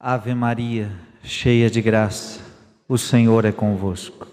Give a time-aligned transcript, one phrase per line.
[0.00, 0.92] Ave Maria,
[1.24, 2.38] cheia de graça,
[2.88, 4.28] o Senhor é convosco.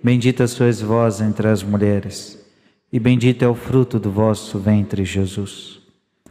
[0.00, 2.38] Bendita sois vós entre as mulheres,
[2.92, 5.80] e bendito é o fruto do vosso ventre, Jesus.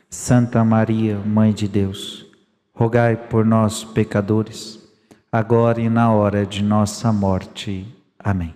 [0.10, 2.26] Santa Maria, Mãe de Deus,
[2.74, 4.80] rogai por nós, pecadores,
[5.30, 7.86] agora e na hora de nossa morte.
[8.18, 8.56] Amém.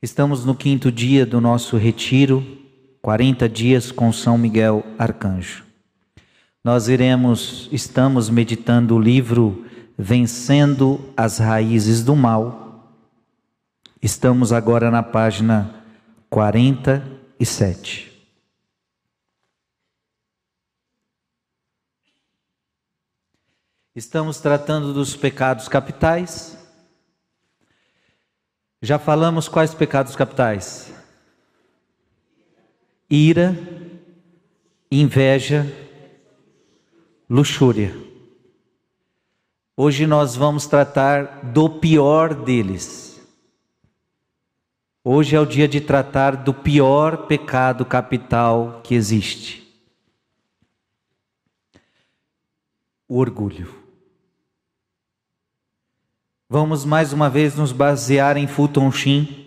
[0.00, 2.46] Estamos no quinto dia do nosso retiro,
[3.02, 5.63] 40 dias com São Miguel Arcanjo.
[6.64, 9.66] Nós iremos, estamos meditando o livro
[9.98, 12.90] Vencendo as Raízes do Mal.
[14.00, 15.84] Estamos agora na página
[16.30, 18.10] 47.
[23.94, 26.56] Estamos tratando dos pecados capitais.
[28.80, 30.94] Já falamos quais pecados capitais?
[33.10, 33.54] Ira,
[34.90, 35.83] inveja,
[37.34, 37.92] luxúria.
[39.76, 43.20] Hoje nós vamos tratar do pior deles.
[45.02, 49.66] Hoje é o dia de tratar do pior pecado capital que existe:
[53.08, 53.82] o orgulho.
[56.48, 59.43] Vamos mais uma vez nos basear em Fulton Sheen.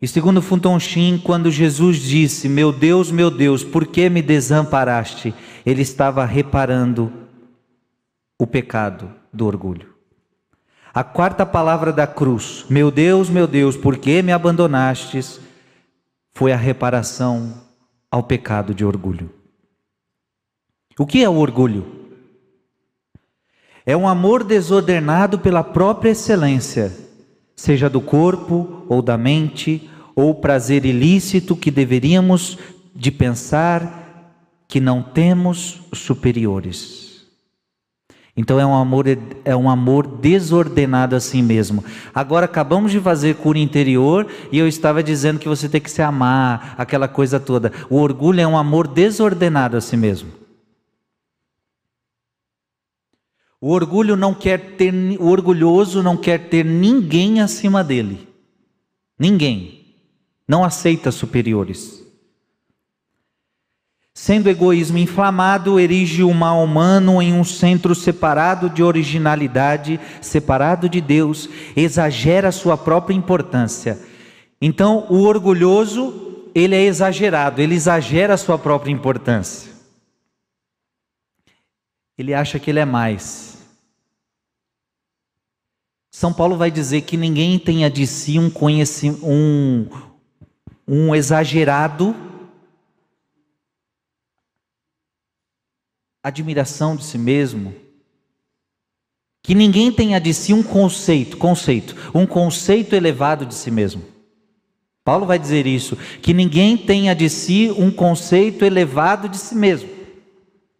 [0.00, 5.34] E segundo Fulton Sheen, quando Jesus disse: Meu Deus, meu Deus, por que me desamparaste?
[5.64, 7.12] ele estava reparando
[8.38, 9.94] o pecado do orgulho.
[10.92, 15.40] A quarta palavra da cruz, meu Deus, meu Deus, por que me abandonastes?
[16.32, 17.62] Foi a reparação
[18.10, 19.30] ao pecado de orgulho.
[20.98, 22.00] O que é o orgulho?
[23.86, 26.92] É um amor desordenado pela própria excelência,
[27.60, 32.56] seja do corpo ou da mente, ou prazer ilícito que deveríamos
[32.96, 34.32] de pensar
[34.66, 37.26] que não temos superiores.
[38.34, 39.04] Então é um amor
[39.44, 41.84] é um amor desordenado a si mesmo.
[42.14, 46.00] Agora acabamos de fazer cura interior e eu estava dizendo que você tem que se
[46.00, 47.70] amar, aquela coisa toda.
[47.90, 50.39] O orgulho é um amor desordenado a si mesmo.
[53.60, 58.26] O orgulho não quer ter o orgulhoso não quer ter ninguém acima dele.
[59.18, 59.84] Ninguém.
[60.48, 62.00] Não aceita superiores.
[64.14, 71.00] Sendo egoísmo inflamado, erige o mal humano em um centro separado de originalidade, separado de
[71.00, 73.98] Deus, exagera sua própria importância.
[74.60, 79.70] Então, o orgulhoso, ele é exagerado, ele exagera sua própria importância.
[82.18, 83.49] Ele acha que ele é mais.
[86.20, 88.52] São Paulo vai dizer que ninguém tenha de si um,
[89.22, 89.88] um,
[90.86, 92.14] um exagerado
[96.22, 97.74] admiração de si mesmo,
[99.42, 104.04] que ninguém tenha de si um conceito, conceito, um conceito elevado de si mesmo.
[105.02, 109.88] Paulo vai dizer isso, que ninguém tenha de si um conceito elevado de si mesmo.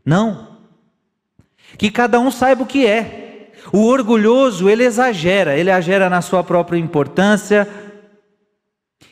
[0.04, 0.58] Não.
[1.78, 3.29] Que cada um saiba o que é.
[3.72, 7.68] O orgulhoso, ele exagera, ele exagera na sua própria importância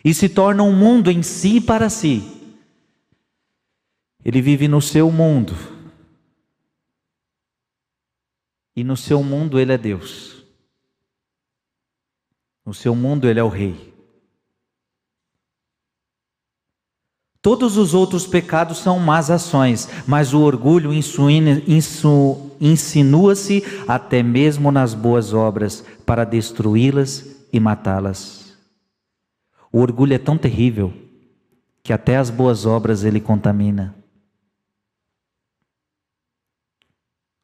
[0.05, 2.23] e se torna um mundo em si para si.
[4.25, 5.55] Ele vive no seu mundo
[8.75, 10.45] e no seu mundo ele é Deus.
[12.65, 13.88] No seu mundo ele é o Rei.
[17.49, 20.93] Todos os outros pecados são más ações, mas o orgulho
[22.61, 28.55] insinua-se até mesmo nas boas obras para destruí-las e matá-las.
[29.73, 30.93] O orgulho é tão terrível
[31.83, 33.95] que até as boas obras ele contamina.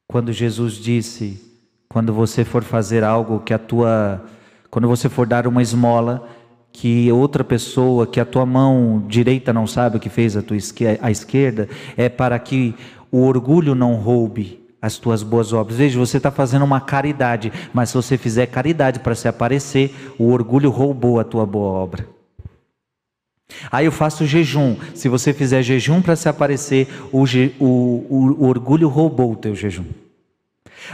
[0.07, 1.41] Quando Jesus disse:
[1.89, 4.23] quando você for fazer algo que a tua.
[4.71, 6.29] Quando você for dar uma esmola,
[6.77, 10.57] que outra pessoa, que a tua mão direita não sabe o que fez a tua
[11.01, 12.75] a esquerda, é para que
[13.13, 15.79] o orgulho não roube as tuas boas obras.
[15.79, 20.33] Veja, você está fazendo uma caridade, mas se você fizer caridade para se aparecer, o
[20.33, 22.09] orgulho roubou a tua boa obra.
[23.71, 24.77] Aí eu faço jejum.
[24.97, 29.55] Se você fizer jejum para se aparecer, o, o, o, o orgulho roubou o teu
[29.55, 29.85] jejum.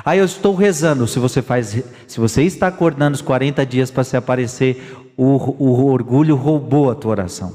[0.04, 1.06] Aí eu estou rezando.
[1.06, 5.84] Se você faz, se você está acordando os 40 dias para se aparecer, o, o
[5.84, 7.54] orgulho roubou a tua oração.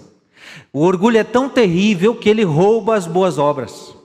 [0.72, 3.96] O orgulho é tão terrível que ele rouba as boas obras.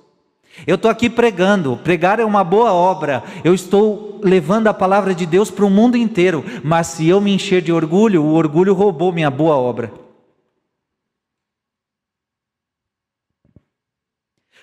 [0.66, 5.26] Eu estou aqui pregando, pregar é uma boa obra, eu estou levando a palavra de
[5.26, 9.12] Deus para o mundo inteiro, mas se eu me encher de orgulho, o orgulho roubou
[9.12, 9.92] minha boa obra.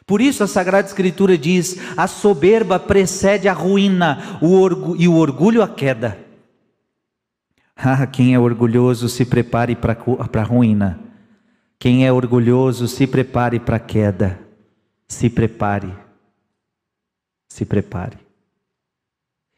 [0.08, 5.62] Por isso a Sagrada Escritura diz: a soberba precede a ruína o e o orgulho
[5.62, 6.27] a queda.
[7.78, 11.00] Ah, quem é orgulhoso se prepare para a ruína.
[11.78, 14.40] Quem é orgulhoso se prepare para a queda.
[15.08, 15.96] Se prepare.
[17.48, 18.18] Se prepare.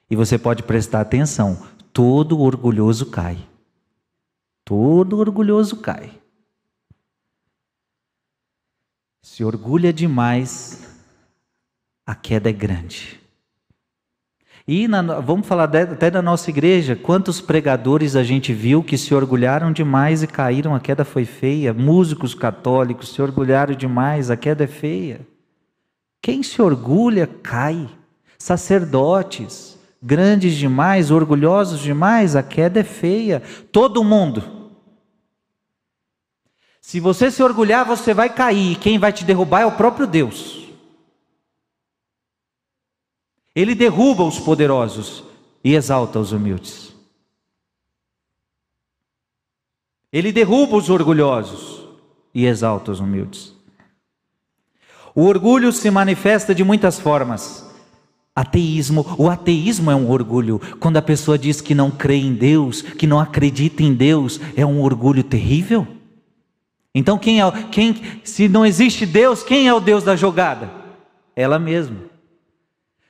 [0.10, 3.48] E você pode prestar atenção: todo orgulhoso cai.
[4.66, 6.12] Todo orgulhoso cai.
[9.22, 11.00] Se orgulha demais,
[12.06, 13.19] a queda é grande.
[14.72, 19.16] E na, vamos falar até da nossa igreja, quantos pregadores a gente viu que se
[19.16, 21.74] orgulharam demais e caíram, a queda foi feia.
[21.74, 25.22] Músicos católicos se orgulharam demais, a queda é feia.
[26.22, 27.90] Quem se orgulha cai.
[28.38, 33.42] Sacerdotes, grandes demais, orgulhosos demais, a queda é feia.
[33.72, 34.44] Todo mundo.
[36.80, 38.76] Se você se orgulhar, você vai cair.
[38.76, 40.69] Quem vai te derrubar é o próprio Deus.
[43.56, 45.24] Ele derruba os poderosos
[45.64, 46.94] e exalta os humildes.
[50.12, 51.88] Ele derruba os orgulhosos
[52.34, 53.54] e exalta os humildes.
[55.14, 57.68] O orgulho se manifesta de muitas formas.
[58.36, 60.60] Ateísmo, o ateísmo é um orgulho.
[60.80, 64.66] Quando a pessoa diz que não crê em Deus, que não acredita em Deus, é
[64.66, 65.86] um orgulho terrível.
[66.94, 70.72] Então quem é quem se não existe Deus, quem é o Deus da jogada?
[71.36, 72.09] Ela mesma.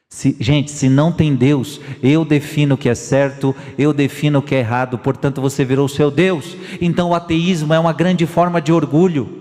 [0.09, 4.41] Se, gente, se não tem Deus, eu defino o que é certo, eu defino o
[4.41, 6.57] que é errado, portanto você virou seu Deus.
[6.81, 9.37] Então o ateísmo é uma grande forma de orgulho.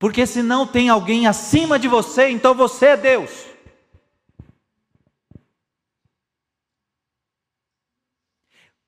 [0.00, 3.51] Porque se não tem alguém acima de você, então você é Deus.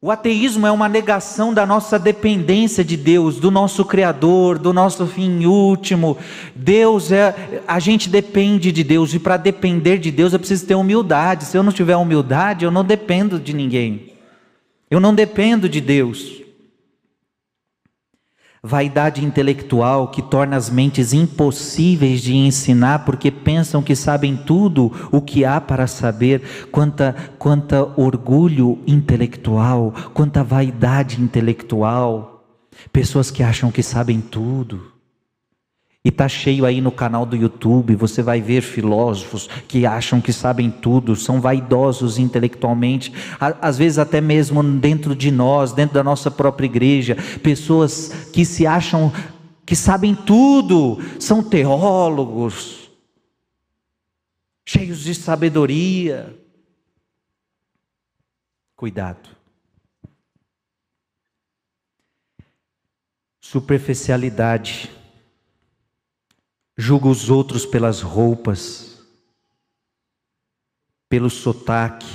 [0.05, 5.06] O ateísmo é uma negação da nossa dependência de Deus, do nosso Criador, do nosso
[5.06, 6.19] fim último.
[6.55, 7.62] Deus é.
[7.67, 11.47] A gente depende de Deus, e para depender de Deus eu preciso ter humildade.
[11.47, 14.12] Se eu não tiver humildade, eu não dependo de ninguém.
[14.91, 16.44] Eu não dependo de Deus
[18.66, 25.20] vaidade intelectual que torna as mentes impossíveis de ensinar porque pensam que sabem tudo o
[25.20, 32.43] que há para saber, quanta, quanta orgulho intelectual, quanta vaidade intelectual,
[32.90, 34.94] pessoas que acham que sabem tudo.
[36.06, 40.35] E está cheio aí no canal do YouTube, você vai ver filósofos que acham que
[40.35, 43.11] sabem tudo, são vaidosos intelectualmente,
[43.41, 48.67] às vezes até mesmo dentro de nós, dentro da nossa própria igreja, pessoas que se
[48.67, 49.11] acham
[49.65, 52.91] que sabem tudo, são teólogos,
[54.67, 56.39] cheios de sabedoria.
[58.77, 59.31] Cuidado.
[63.41, 64.91] Superficialidade
[66.76, 69.03] julga os outros pelas roupas,
[71.09, 72.06] pelo sotaque,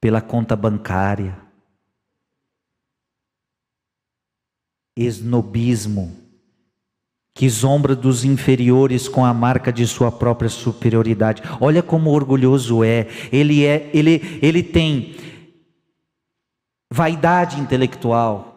[0.00, 1.38] pela conta bancária.
[4.96, 6.16] Esnobismo,
[7.34, 11.42] que zombra dos inferiores com a marca de sua própria superioridade.
[11.60, 13.06] Olha como orgulhoso é.
[13.32, 15.16] Ele é, ele, ele tem
[16.92, 18.49] vaidade intelectual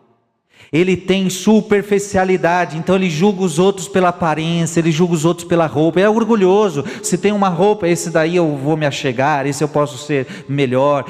[0.74, 5.68] ele tem superficialidade, então ele julga os outros pela aparência, ele julga os outros pela
[5.68, 6.84] roupa, é orgulhoso.
[7.04, 11.06] Se tem uma roupa, esse daí eu vou me achegar, esse eu posso ser melhor.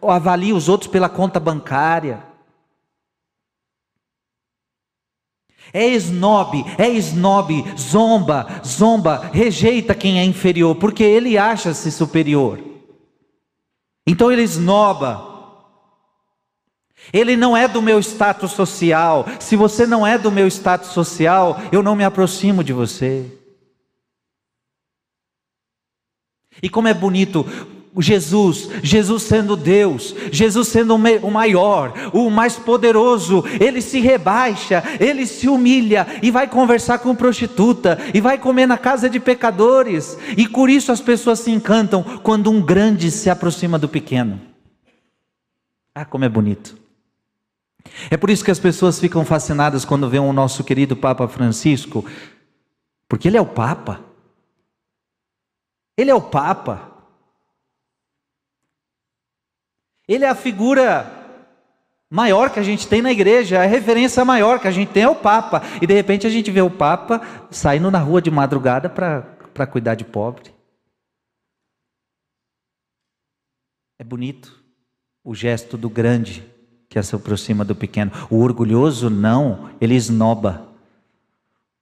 [0.00, 2.22] Avalia os outros pela conta bancária.
[5.72, 12.60] É esnobe, é esnobe, zomba, zomba, rejeita quem é inferior, porque ele acha-se superior.
[14.06, 15.31] Então ele esnoba,
[17.12, 19.26] ele não é do meu status social.
[19.40, 23.24] Se você não é do meu status social, eu não me aproximo de você.
[26.62, 27.46] E como é bonito
[28.00, 35.26] Jesus, Jesus sendo Deus, Jesus sendo o maior, o mais poderoso, ele se rebaixa, ele
[35.26, 40.48] se humilha e vai conversar com prostituta e vai comer na casa de pecadores, e
[40.48, 44.40] por isso as pessoas se encantam quando um grande se aproxima do pequeno.
[45.94, 46.81] Ah, como é bonito.
[48.10, 52.04] É por isso que as pessoas ficam fascinadas quando vêem o nosso querido Papa Francisco,
[53.08, 54.00] porque ele é o Papa.
[55.96, 56.90] Ele é o Papa.
[60.08, 61.20] Ele é a figura
[62.10, 65.08] maior que a gente tem na igreja, a referência maior que a gente tem é
[65.08, 65.62] o Papa.
[65.80, 67.20] E de repente a gente vê o Papa
[67.50, 70.52] saindo na rua de madrugada para cuidar de pobre.
[73.98, 74.62] É bonito
[75.24, 76.51] o gesto do grande
[76.92, 78.12] que se aproxima do pequeno.
[78.28, 80.68] O orgulhoso não, ele esnoba.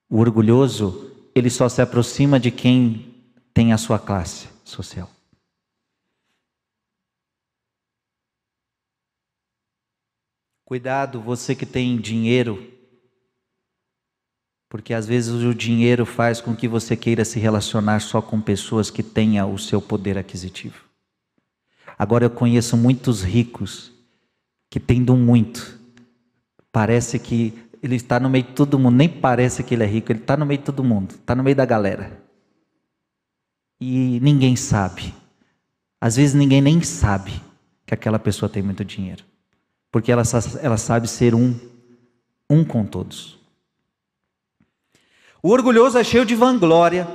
[0.09, 3.13] O orgulhoso, ele só se aproxima de quem
[3.53, 5.11] tem a sua classe social.
[10.65, 12.73] Cuidado, você que tem dinheiro,
[14.69, 18.89] porque às vezes o dinheiro faz com que você queira se relacionar só com pessoas
[18.89, 20.85] que tenham o seu poder aquisitivo.
[21.99, 24.00] Agora eu conheço muitos ricos
[24.71, 25.79] que tendo muito,
[26.73, 30.13] parece que ele está no meio de todo mundo, nem parece que ele é rico,
[30.13, 32.23] ele está no meio de todo mundo, está no meio da galera.
[33.81, 35.15] E ninguém sabe.
[36.01, 37.33] Às vezes ninguém nem sabe
[37.85, 39.25] que aquela pessoa tem muito dinheiro
[39.91, 40.23] porque ela,
[40.63, 41.55] ela sabe ser um,
[42.49, 43.39] um com todos.
[45.43, 47.09] O orgulhoso é cheio de vanglória,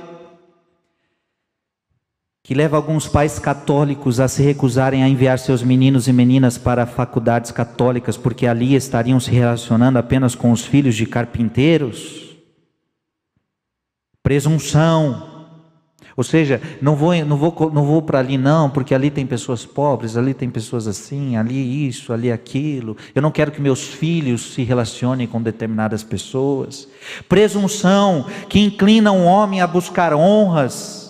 [2.46, 6.86] que leva alguns pais católicos a se recusarem a enviar seus meninos e meninas para
[6.86, 12.36] faculdades católicas, porque ali estariam se relacionando apenas com os filhos de carpinteiros.
[14.22, 15.48] Presunção,
[16.16, 19.66] ou seja, não vou, não vou, não vou para ali não, porque ali tem pessoas
[19.66, 22.96] pobres, ali tem pessoas assim, ali isso, ali aquilo.
[23.12, 26.86] Eu não quero que meus filhos se relacionem com determinadas pessoas.
[27.28, 31.05] Presunção que inclina um homem a buscar honras.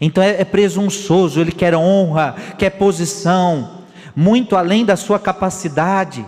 [0.00, 3.84] Então é, é presunçoso, ele quer honra, quer posição,
[4.16, 6.24] muito além da sua capacidade.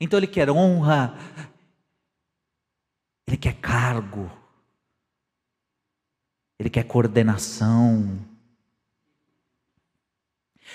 [0.00, 1.14] Então ele quer honra,
[3.26, 4.30] ele quer cargo.
[6.58, 8.18] Ele quer coordenação.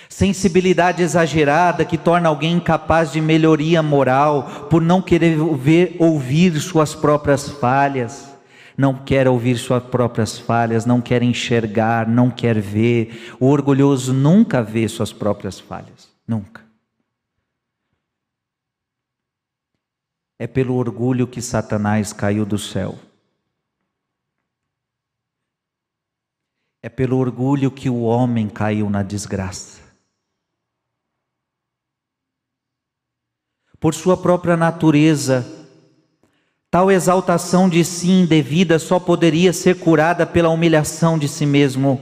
[0.08, 6.96] Sensibilidade exagerada que torna alguém incapaz de melhoria moral por não querer ver, ouvir suas
[6.96, 8.33] próprias falhas.
[8.78, 13.36] Não quer ouvir suas próprias falhas, não quer enxergar, não quer ver.
[13.40, 16.12] O orgulhoso nunca vê suas próprias falhas.
[16.28, 16.64] Nunca.
[20.40, 22.98] É pelo orgulho que Satanás caiu do céu.
[26.82, 29.82] É pelo orgulho que o homem caiu na desgraça.
[33.80, 35.63] Por sua própria natureza,
[36.74, 42.02] tal exaltação de si indevida só poderia ser curada pela humilhação de si mesmo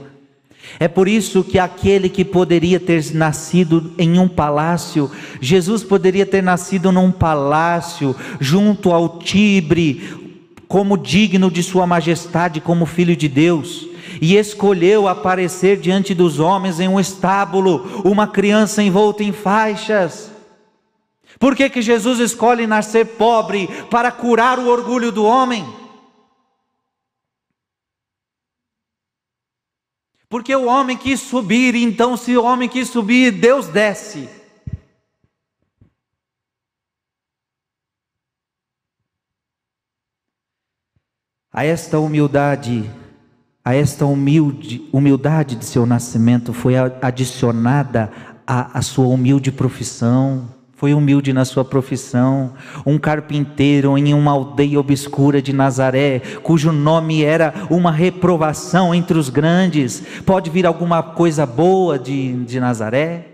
[0.78, 5.10] é por isso que aquele que poderia ter nascido em um palácio,
[5.40, 10.02] Jesus poderia ter nascido num palácio, junto ao Tibre,
[10.66, 13.86] como digno de Sua Majestade, como Filho de Deus,
[14.20, 20.31] e escolheu aparecer diante dos homens em um estábulo, uma criança envolta em faixas.
[21.42, 25.64] Por que, que Jesus escolhe nascer pobre para curar o orgulho do homem?
[30.28, 34.28] Porque o homem quis subir, então, se o homem quis subir, Deus desce.
[41.52, 42.88] A esta humildade,
[43.64, 48.12] a esta humilde, humildade de seu nascimento foi adicionada
[48.46, 54.80] a, a sua humilde profissão foi humilde na sua profissão, um carpinteiro em uma aldeia
[54.80, 60.02] obscura de Nazaré, cujo nome era uma reprovação entre os grandes.
[60.26, 63.28] Pode vir alguma coisa boa de, de Nazaré?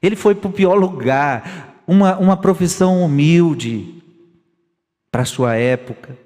[0.00, 4.00] Ele foi para o pior lugar, uma, uma profissão humilde
[5.10, 6.16] para a sua época.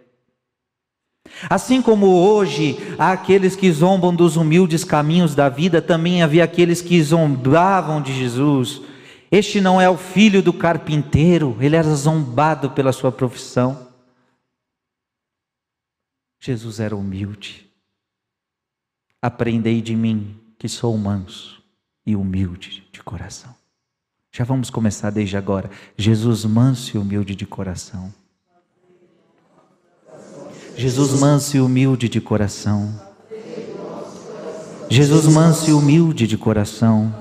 [1.48, 6.82] Assim como hoje há aqueles que zombam dos humildes caminhos da vida, também havia aqueles
[6.82, 8.89] que zombavam de Jesus
[9.30, 13.88] este não é o filho do carpinteiro, ele era zombado pela sua profissão.
[16.40, 17.70] Jesus era humilde.
[19.22, 21.62] Aprendei de mim, que sou manso
[22.04, 23.54] e humilde de coração.
[24.32, 25.70] Já vamos começar desde agora.
[25.96, 28.12] Jesus manso e humilde de coração.
[30.76, 33.10] Jesus manso e humilde de coração.
[34.88, 37.19] Jesus manso e humilde de coração.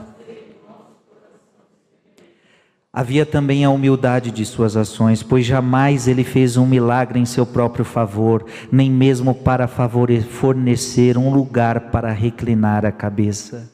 [2.99, 7.45] Havia também a humildade de suas ações, pois jamais ele fez um milagre em seu
[7.45, 13.71] próprio favor, nem mesmo para fornecer um lugar para reclinar a cabeça.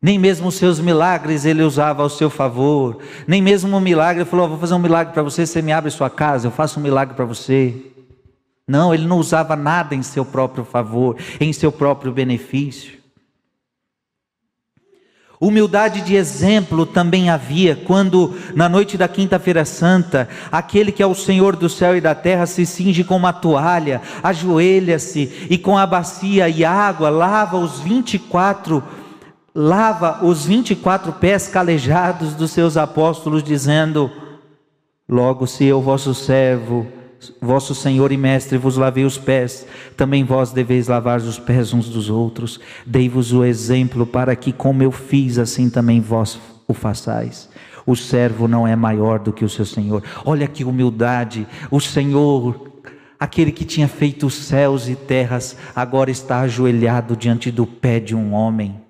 [0.00, 4.30] Nem mesmo os seus milagres ele usava ao seu favor, nem mesmo um milagre, ele
[4.30, 6.78] falou: oh, Vou fazer um milagre para você, você me abre sua casa, eu faço
[6.78, 7.74] um milagre para você.
[8.68, 13.03] Não, ele não usava nada em seu próprio favor, em seu próprio benefício.
[15.44, 21.14] Humildade de exemplo também havia quando, na noite da Quinta-feira Santa, aquele que é o
[21.14, 25.86] Senhor do céu e da terra se cinge com uma toalha, ajoelha-se e com a
[25.86, 28.82] bacia e água lava os 24
[29.54, 34.10] lava os 24 pés calejados dos seus apóstolos, dizendo:
[35.06, 36.86] Logo, se eu, vosso servo,
[37.40, 39.66] vosso Senhor e Mestre, vos lavei os pés,
[39.96, 42.60] também vós deveis lavar os pés uns dos outros.
[42.84, 47.48] Dei-vos o exemplo para que, como eu fiz, assim também vós o façais.
[47.86, 50.02] O servo não é maior do que o seu Senhor.
[50.24, 51.46] Olha que humildade.
[51.70, 52.82] O Senhor,
[53.20, 58.14] aquele que tinha feito os céus e terras, agora está ajoelhado diante do pé de
[58.14, 58.82] um homem.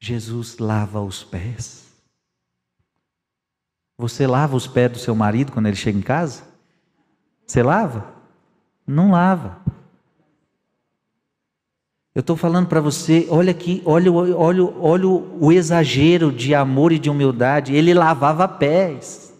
[0.00, 1.83] Jesus lava os pés.
[3.96, 6.42] Você lava os pés do seu marido quando ele chega em casa?
[7.46, 8.12] Você lava?
[8.86, 9.58] Não lava.
[12.14, 16.98] Eu estou falando para você, olha aqui, olha, olha, olha o exagero de amor e
[16.98, 17.74] de humildade.
[17.74, 19.34] Ele lavava pés.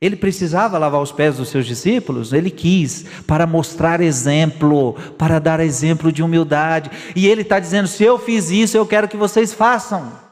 [0.00, 2.32] Ele precisava lavar os pés dos seus discípulos?
[2.32, 6.90] Ele quis, para mostrar exemplo, para dar exemplo de humildade.
[7.14, 10.29] E ele está dizendo: se eu fiz isso, eu quero que vocês façam.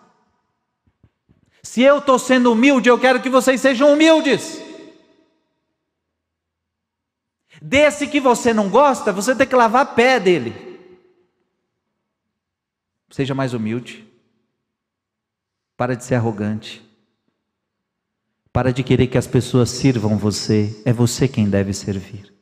[1.69, 4.59] Se eu estou sendo humilde, eu quero que vocês sejam humildes.
[7.61, 10.81] Desse que você não gosta, você tem que lavar pé dele.
[13.11, 14.11] Seja mais humilde.
[15.77, 16.83] Para de ser arrogante.
[18.51, 20.75] Para de querer que as pessoas sirvam você.
[20.87, 22.33] É você quem deve servir.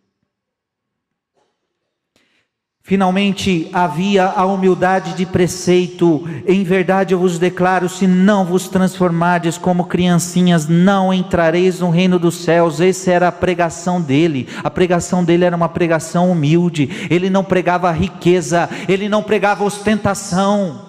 [2.87, 6.25] Finalmente havia a humildade de preceito.
[6.47, 12.17] Em verdade eu vos declaro: se não vos transformardes como criancinhas, não entrareis no reino
[12.17, 12.81] dos céus.
[12.81, 14.47] Essa era a pregação dele.
[14.63, 17.09] A pregação dele era uma pregação humilde.
[17.11, 20.86] Ele não pregava riqueza, ele não pregava ostentação.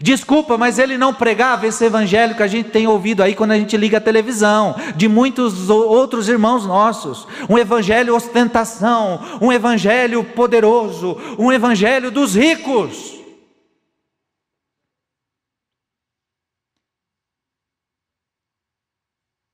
[0.00, 3.58] Desculpa, mas ele não pregava esse evangelho que a gente tem ouvido aí quando a
[3.58, 7.26] gente liga a televisão, de muitos outros irmãos nossos.
[7.48, 13.20] Um evangelho ostentação, um evangelho poderoso, um evangelho dos ricos.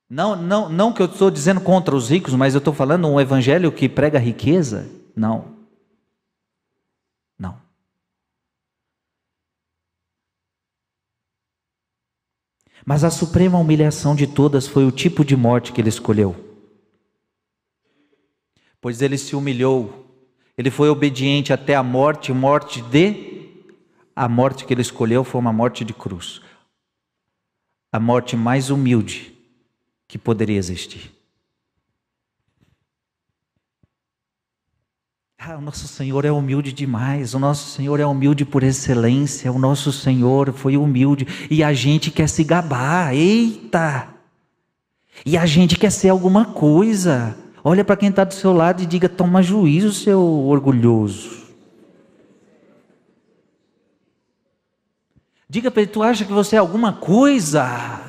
[0.08, 3.20] Não, não, não que eu estou dizendo contra os ricos, mas eu estou falando um
[3.20, 4.88] evangelho que prega riqueza.
[5.14, 5.57] Não.
[12.88, 16.34] Mas a suprema humilhação de todas foi o tipo de morte que ele escolheu.
[18.80, 20.06] Pois ele se humilhou,
[20.56, 23.50] ele foi obediente até a morte, morte de.
[24.16, 26.40] A morte que ele escolheu foi uma morte de cruz.
[27.92, 29.36] A morte mais humilde
[30.08, 31.12] que poderia existir.
[35.40, 39.58] Ah, o nosso Senhor é humilde demais, o nosso Senhor é humilde por excelência, o
[39.58, 44.08] nosso Senhor foi humilde e a gente quer se gabar, eita!
[45.24, 47.36] E a gente quer ser alguma coisa.
[47.62, 51.46] Olha para quem está do seu lado e diga: toma juízo, seu orgulhoso.
[55.48, 58.07] Diga para ele: tu acha que você é alguma coisa?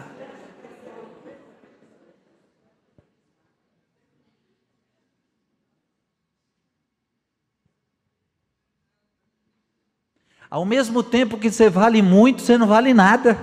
[10.50, 13.38] Ao mesmo tempo que você vale muito, você não vale nada.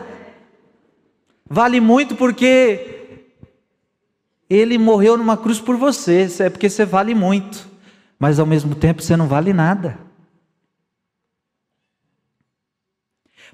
[1.49, 3.25] Vale muito porque
[4.51, 7.69] ele morreu numa cruz por você, é porque você vale muito,
[8.19, 9.99] mas ao mesmo tempo você não vale nada.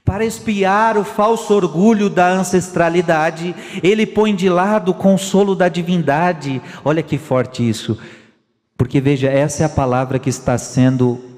[0.05, 6.61] Para espiar o falso orgulho da ancestralidade, ele põe de lado o consolo da divindade.
[6.85, 7.97] Olha que forte isso.
[8.77, 11.32] Porque veja, essa é a palavra que está sendo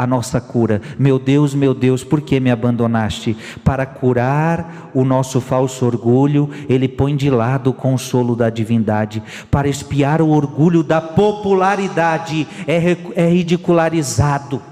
[0.00, 0.80] a nossa cura.
[0.98, 3.36] Meu Deus, meu Deus, por que me abandonaste?
[3.62, 9.22] Para curar o nosso falso orgulho, ele põe de lado o consolo da divindade.
[9.50, 14.62] Para espiar o orgulho da popularidade, é, é ridicularizado.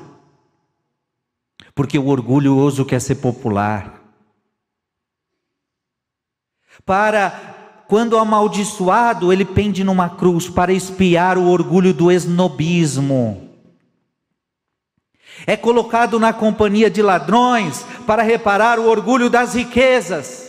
[1.74, 4.00] Porque o orgulhoso quer ser popular.
[6.86, 13.47] Para quando amaldiçoado, ele pende numa cruz para espiar o orgulho do esnobismo
[15.46, 20.48] é colocado na companhia de ladrões para reparar o orgulho das riquezas.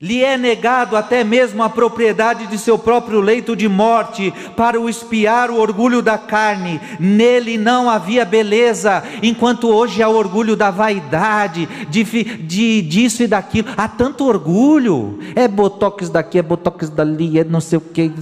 [0.00, 4.88] Lhe é negado até mesmo a propriedade de seu próprio leito de morte, para o
[4.88, 6.80] espiar o orgulho da carne.
[7.00, 13.70] Nele não havia beleza, enquanto hoje há orgulho da vaidade, de, de disso e daquilo.
[13.76, 15.18] Há tanto orgulho.
[15.34, 18.12] É botox daqui, é botox dali, é não sei o que,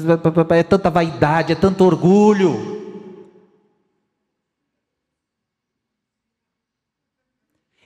[0.55, 2.76] é tanta vaidade, é tanto orgulho.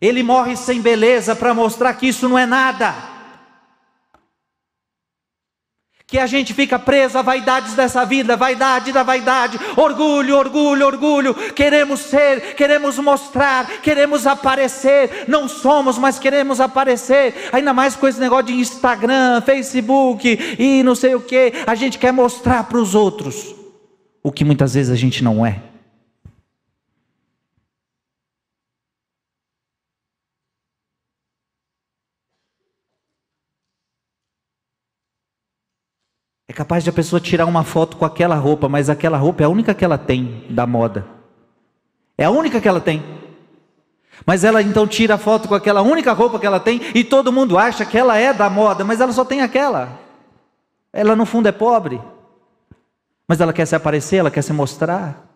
[0.00, 3.10] Ele morre sem beleza para mostrar que isso não é nada.
[6.10, 11.34] que a gente fica preso a vaidades dessa vida, vaidade da vaidade, orgulho, orgulho, orgulho.
[11.52, 15.26] Queremos ser, queremos mostrar, queremos aparecer.
[15.28, 17.48] Não somos, mas queremos aparecer.
[17.52, 21.52] Ainda mais com esse negócio de Instagram, Facebook e não sei o que.
[21.64, 23.54] A gente quer mostrar para os outros
[24.20, 25.69] o que muitas vezes a gente não é.
[36.50, 39.46] É capaz de a pessoa tirar uma foto com aquela roupa, mas aquela roupa é
[39.46, 41.06] a única que ela tem da moda.
[42.18, 43.04] É a única que ela tem.
[44.26, 47.32] Mas ela então tira a foto com aquela única roupa que ela tem e todo
[47.32, 49.90] mundo acha que ela é da moda, mas ela só tem aquela.
[50.92, 52.02] Ela no fundo é pobre.
[53.28, 55.29] Mas ela quer se aparecer, ela quer se mostrar.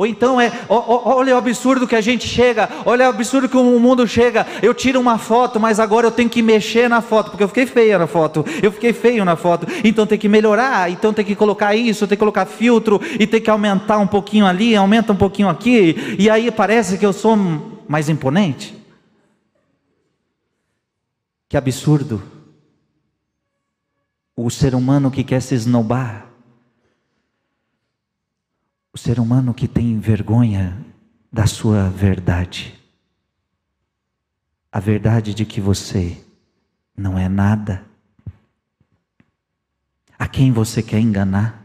[0.00, 3.78] Ou então é, olha o absurdo que a gente chega, olha o absurdo que o
[3.78, 4.46] mundo chega.
[4.62, 7.66] Eu tiro uma foto, mas agora eu tenho que mexer na foto, porque eu fiquei
[7.66, 11.36] feia na foto, eu fiquei feio na foto, então tem que melhorar, então tem que
[11.36, 15.16] colocar isso, tem que colocar filtro, e tem que aumentar um pouquinho ali, aumenta um
[15.16, 17.36] pouquinho aqui, e aí parece que eu sou
[17.86, 18.74] mais imponente.
[21.46, 22.22] Que absurdo.
[24.34, 26.29] O ser humano que quer se esnobar
[28.92, 30.76] o ser humano que tem vergonha
[31.32, 32.78] da sua verdade.
[34.72, 36.22] A verdade de que você
[36.96, 37.84] não é nada.
[40.18, 41.59] A quem você quer enganar?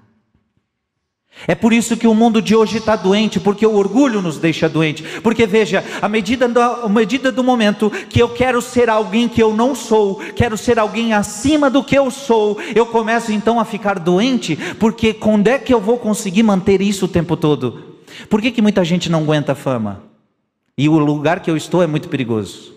[1.48, 4.70] É por isso que o mundo de hoje está doente, porque o orgulho nos deixa
[4.70, 5.04] doente.
[5.22, 9.44] Porque veja, à medida, do, à medida do momento que eu quero ser alguém que
[9.44, 13.66] eu não sou, quero ser alguém acima do que eu sou, eu começo então a
[13.66, 17.96] ficar doente, porque quando é que eu vou conseguir manter isso o tempo todo?
[18.30, 20.04] Por que, que muita gente não aguenta fama?
[20.78, 22.75] E o lugar que eu estou é muito perigoso.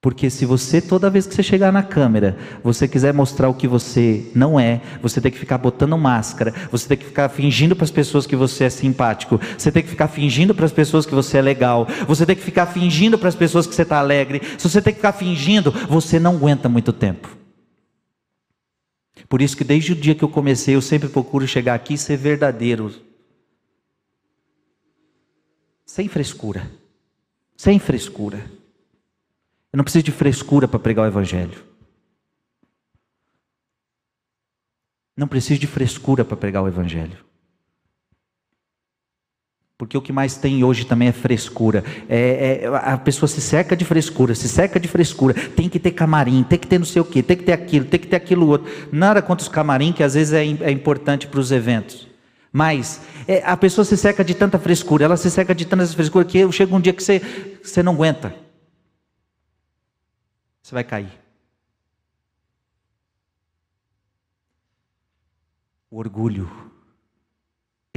[0.00, 3.66] Porque se você, toda vez que você chegar na câmera, você quiser mostrar o que
[3.66, 7.84] você não é, você tem que ficar botando máscara, você tem que ficar fingindo para
[7.84, 11.14] as pessoas que você é simpático, você tem que ficar fingindo para as pessoas que
[11.14, 14.40] você é legal, você tem que ficar fingindo para as pessoas que você está alegre,
[14.56, 17.36] se você tem que ficar fingindo, você não aguenta muito tempo.
[19.28, 21.98] Por isso que desde o dia que eu comecei, eu sempre procuro chegar aqui e
[21.98, 22.94] ser verdadeiro.
[25.84, 26.70] Sem frescura.
[27.56, 28.57] Sem frescura.
[29.72, 31.62] Eu não preciso de frescura para pregar o Evangelho.
[35.16, 37.18] Não preciso de frescura para pregar o Evangelho.
[39.76, 41.84] Porque o que mais tem hoje também é frescura.
[42.08, 45.34] É, é, a pessoa se cerca de frescura, se cerca de frescura.
[45.34, 47.84] Tem que ter camarim, tem que ter não sei o quê, tem que ter aquilo,
[47.84, 48.68] tem que ter aquilo outro.
[48.90, 52.08] Nada contra os camarim, que às vezes é, é importante para os eventos.
[52.50, 56.24] Mas é, a pessoa se cerca de tanta frescura, ela se cerca de tanta frescura
[56.24, 57.20] que chega um dia que você,
[57.62, 58.47] você não aguenta
[60.68, 61.18] você vai cair.
[65.90, 66.67] O orgulho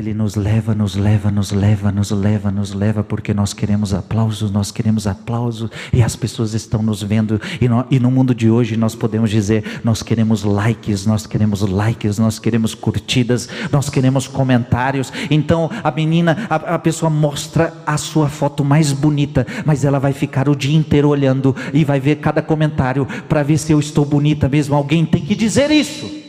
[0.02, 4.50] ele nos leva, nos leva, nos leva, nos leva, nos leva, porque nós queremos aplausos,
[4.50, 8.50] nós queremos aplausos, e as pessoas estão nos vendo, e no, e no mundo de
[8.50, 14.28] hoje nós podemos dizer: nós queremos likes, nós queremos likes, nós queremos curtidas, nós queremos
[14.28, 15.14] comentários.
[15.30, 20.14] Então a menina, a, a pessoa mostra a sua foto mais bonita, mas ela vai
[20.14, 24.04] ficar o dia inteiro olhando e vai ver cada comentário para ver se eu estou
[24.04, 24.74] bonita mesmo.
[24.76, 26.21] Alguém tem que dizer isso.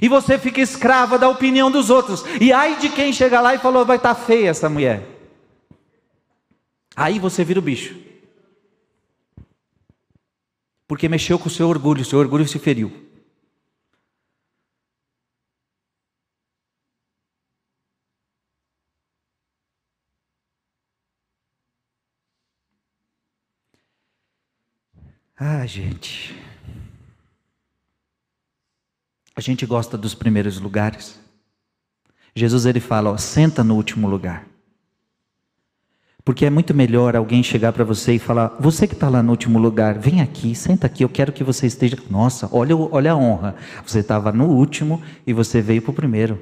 [0.00, 2.24] E você fica escrava da opinião dos outros.
[2.40, 5.06] E ai de quem chega lá e falou: vai estar tá feia essa mulher.
[6.96, 7.96] Aí você vira o bicho.
[10.86, 12.92] Porque mexeu com o seu orgulho, o seu orgulho se feriu.
[25.36, 26.41] Ah, gente.
[29.34, 31.18] A gente gosta dos primeiros lugares.
[32.34, 34.46] Jesus ele fala, ó, senta no último lugar.
[36.24, 39.32] Porque é muito melhor alguém chegar para você e falar: Você que está lá no
[39.32, 41.98] último lugar, vem aqui, senta aqui, eu quero que você esteja.
[42.08, 43.56] Nossa, olha, olha a honra.
[43.84, 46.40] Você estava no último e você veio para o primeiro.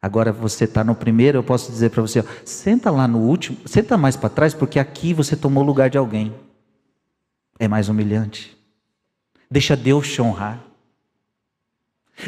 [0.00, 3.56] Agora você está no primeiro, eu posso dizer para você: ó, senta lá no último,
[3.64, 6.34] senta mais para trás, porque aqui você tomou o lugar de alguém.
[7.58, 8.56] É mais humilhante.
[9.50, 10.67] Deixa Deus te honrar.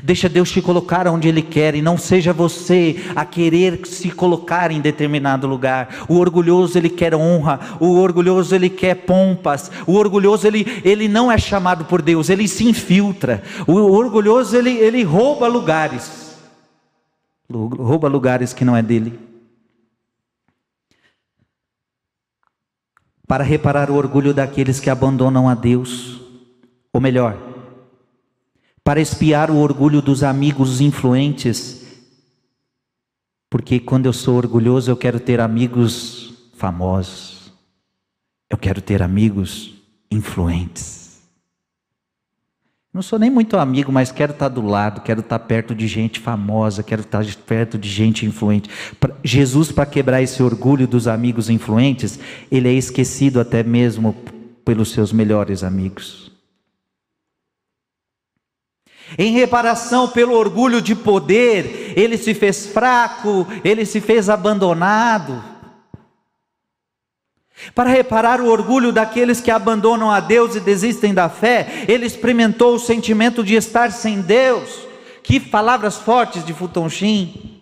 [0.04, 4.70] Deixa Deus te colocar onde Ele quer e não seja você a querer se colocar
[4.70, 6.06] em determinado lugar.
[6.08, 11.30] O orgulhoso ele quer honra, o orgulhoso ele quer pompas, o orgulhoso ele, ele não
[11.30, 13.42] é chamado por Deus, ele se infiltra.
[13.66, 16.38] O orgulhoso ele, ele rouba lugares.
[17.50, 19.18] rouba lugares que não é dele.
[23.26, 26.20] Para reparar o orgulho daqueles que abandonam a Deus,
[26.92, 27.49] ou melhor,
[28.84, 31.84] para espiar o orgulho dos amigos influentes,
[33.48, 37.52] porque quando eu sou orgulhoso eu quero ter amigos famosos,
[38.48, 39.74] eu quero ter amigos
[40.10, 41.00] influentes.
[42.92, 46.18] Não sou nem muito amigo, mas quero estar do lado, quero estar perto de gente
[46.18, 48.68] famosa, quero estar perto de gente influente.
[49.22, 52.18] Jesus, para quebrar esse orgulho dos amigos influentes,
[52.50, 54.16] ele é esquecido até mesmo
[54.64, 56.29] pelos seus melhores amigos.
[59.18, 65.42] Em reparação pelo orgulho de poder, ele se fez fraco, ele se fez abandonado.
[67.74, 72.74] Para reparar o orgulho daqueles que abandonam a Deus e desistem da fé, ele experimentou
[72.74, 74.88] o sentimento de estar sem Deus.
[75.22, 77.59] Que palavras fortes de Futonchim.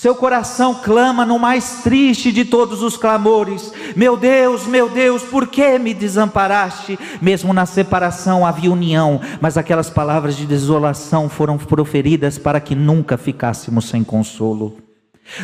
[0.00, 5.46] Seu coração clama no mais triste de todos os clamores: Meu Deus, meu Deus, por
[5.46, 6.98] que me desamparaste?
[7.20, 13.18] Mesmo na separação havia união, mas aquelas palavras de desolação foram proferidas para que nunca
[13.18, 14.89] ficássemos sem consolo.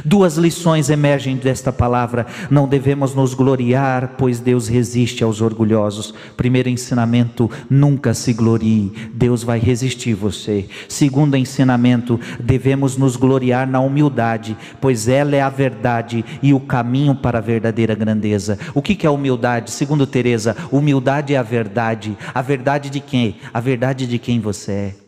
[0.04, 2.26] Duas lições emergem desta palavra.
[2.50, 6.14] Não devemos nos gloriar, pois Deus resiste aos orgulhosos.
[6.36, 10.68] Primeiro ensinamento: nunca se glorie, Deus vai resistir você.
[10.88, 17.14] Segundo ensinamento: devemos nos gloriar na humildade, pois ela é a verdade e o caminho
[17.14, 18.58] para a verdadeira grandeza.
[18.74, 19.70] O que é humildade?
[19.70, 22.16] Segundo Teresa, humildade é a verdade.
[22.34, 23.36] A verdade de quem?
[23.52, 25.05] A verdade de quem você é.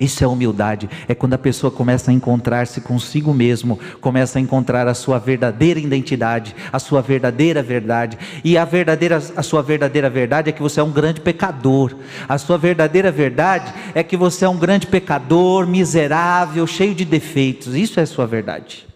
[0.00, 4.86] Isso é humildade, é quando a pessoa começa a encontrar-se consigo mesmo, começa a encontrar
[4.86, 8.16] a sua verdadeira identidade, a sua verdadeira verdade.
[8.44, 11.96] E a verdadeira a sua verdadeira verdade é que você é um grande pecador.
[12.28, 17.74] A sua verdadeira verdade é que você é um grande pecador, miserável, cheio de defeitos.
[17.74, 18.86] Isso é a sua verdade.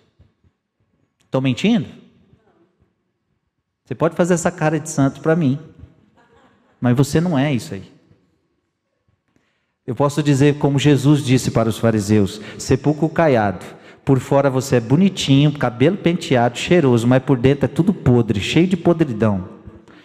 [1.25, 1.89] Estou mentindo?
[3.85, 5.59] Você pode fazer essa cara de santo para mim,
[6.81, 7.92] mas você não é isso aí.
[9.87, 13.65] Eu posso dizer como Jesus disse para os fariseus: sepulcro caiado.
[14.05, 18.67] Por fora você é bonitinho, cabelo penteado, cheiroso, mas por dentro é tudo podre, cheio
[18.67, 19.49] de podridão,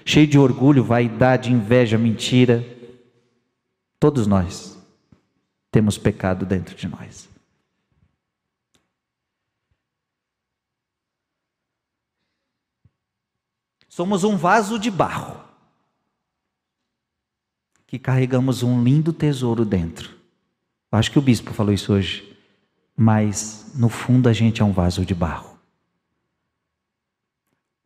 [0.06, 2.64] cheio de orgulho, vaidade, inveja, mentira.
[4.00, 4.78] Todos nós
[5.72, 7.28] temos pecado dentro de nós.
[13.90, 15.47] Somos um vaso de barro
[17.88, 20.14] que carregamos um lindo tesouro dentro.
[20.92, 22.38] Acho que o bispo falou isso hoje.
[22.96, 25.58] Mas, no fundo, a gente é um vaso de barro.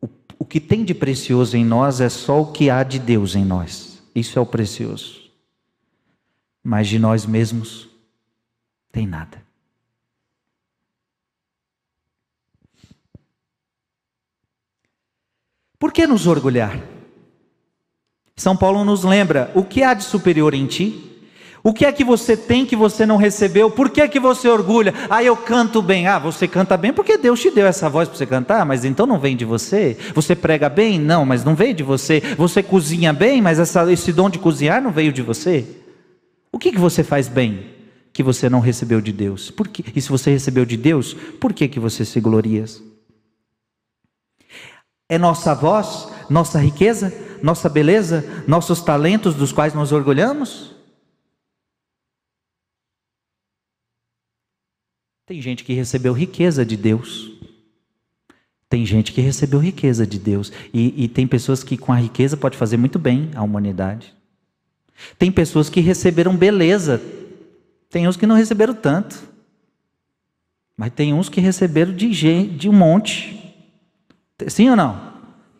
[0.00, 0.08] O,
[0.40, 3.44] o que tem de precioso em nós é só o que há de Deus em
[3.44, 4.02] nós.
[4.14, 5.30] Isso é o precioso.
[6.64, 7.88] Mas de nós mesmos,
[8.90, 9.42] tem nada.
[15.78, 16.80] Por que nos orgulhar?
[18.42, 21.08] São Paulo nos lembra: o que há de superior em ti?
[21.62, 23.70] O que é que você tem que você não recebeu?
[23.70, 24.92] Por que é que você orgulha?
[25.08, 26.08] Ah, eu canto bem.
[26.08, 29.06] Ah, você canta bem porque Deus te deu essa voz para você cantar, mas então
[29.06, 29.96] não vem de você.
[30.12, 30.98] Você prega bem?
[30.98, 32.20] Não, mas não veio de você.
[32.36, 35.64] Você cozinha bem, mas essa, esse dom de cozinhar não veio de você.
[36.50, 37.66] O que, que você faz bem
[38.12, 39.52] que você não recebeu de Deus?
[39.52, 42.64] Por que, e se você recebeu de Deus, por que, que você se gloria?
[45.08, 50.72] É nossa voz, nossa riqueza, nossa beleza, nossos talentos dos quais nos orgulhamos?
[55.26, 57.32] Tem gente que recebeu riqueza de Deus.
[58.68, 60.50] Tem gente que recebeu riqueza de Deus.
[60.72, 64.14] E, e, tem pessoas que com a riqueza pode fazer muito bem à humanidade.
[65.18, 67.00] Tem pessoas que receberam beleza.
[67.90, 69.22] Tem uns que não receberam tanto.
[70.74, 73.54] Mas tem uns que receberam de, de um monte.
[74.48, 75.11] Sim ou não?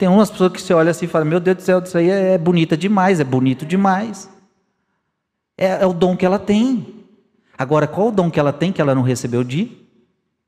[0.03, 2.11] Tem umas pessoas que você olha assim e fala: Meu Deus do céu, isso aí
[2.11, 4.29] é bonita demais, é bonito demais.
[5.57, 7.05] É, é o dom que ela tem.
[7.57, 9.71] Agora, qual o dom que ela tem que ela não recebeu de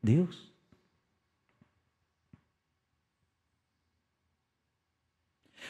[0.02, 0.52] Deus?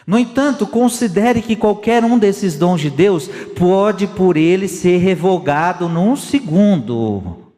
[0.07, 5.91] No entanto, considere que qualquer um desses dons de Deus pode por ele ser revogado
[5.91, 7.53] num segundo.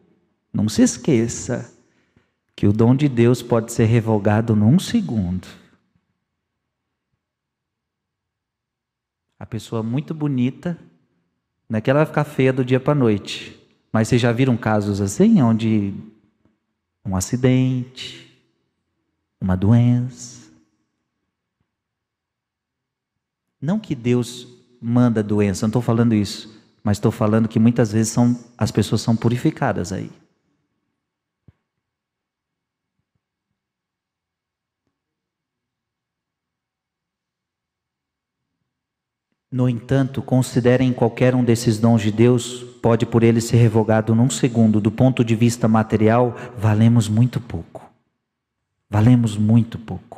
[0.52, 1.72] Não se esqueça
[2.56, 5.65] que o dom de Deus pode ser revogado num segundo.
[9.38, 10.78] A pessoa muito bonita,
[11.68, 13.60] não é que ela vai ficar feia do dia para noite.
[13.92, 15.94] Mas vocês já viram casos assim, onde
[17.04, 18.36] um acidente,
[19.40, 20.50] uma doença.
[23.60, 24.46] Não que Deus
[24.80, 26.54] manda doença, não estou falando isso.
[26.84, 30.08] mas estou falando que muitas vezes são, as pessoas são purificadas aí.
[39.56, 44.28] No entanto, considerem qualquer um desses dons de Deus, pode por ele ser revogado num
[44.28, 44.82] segundo.
[44.82, 47.90] Do ponto de vista material, valemos muito pouco.
[48.90, 50.15] Valemos muito pouco.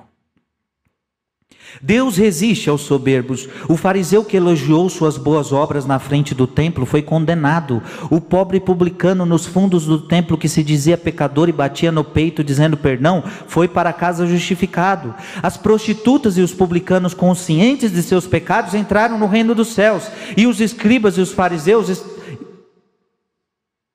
[1.81, 3.49] Deus resiste aos soberbos.
[3.69, 7.83] O fariseu que elogiou suas boas obras na frente do templo foi condenado.
[8.11, 12.43] O pobre publicano nos fundos do templo que se dizia pecador e batia no peito
[12.43, 15.15] dizendo perdão, foi para casa justificado.
[15.43, 20.05] As prostitutas e os publicanos conscientes de seus pecados entraram no reino dos céus.
[20.37, 21.89] E os escribas e os fariseus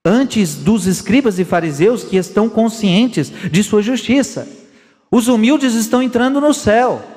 [0.06, 4.48] antes dos escribas e fariseus que estão conscientes de sua justiça.
[5.10, 7.13] Os humildes estão entrando no céu.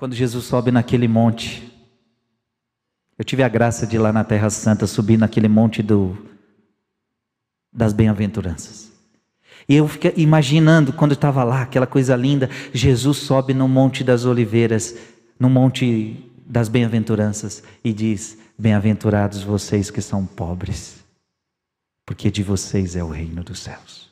[0.00, 1.70] Quando Jesus sobe naquele monte,
[3.18, 6.16] eu tive a graça de ir lá na Terra Santa, subir naquele monte do,
[7.70, 8.90] das bem-aventuranças.
[9.68, 14.24] E eu fiquei imaginando, quando estava lá, aquela coisa linda, Jesus sobe no Monte das
[14.24, 14.96] Oliveiras,
[15.38, 21.04] no Monte das Bem-aventuranças, e diz: Bem-aventurados vocês que são pobres,
[22.06, 24.09] porque de vocês é o reino dos céus.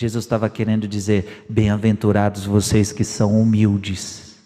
[0.00, 4.38] Jesus estava querendo dizer: bem-aventurados vocês que são humildes,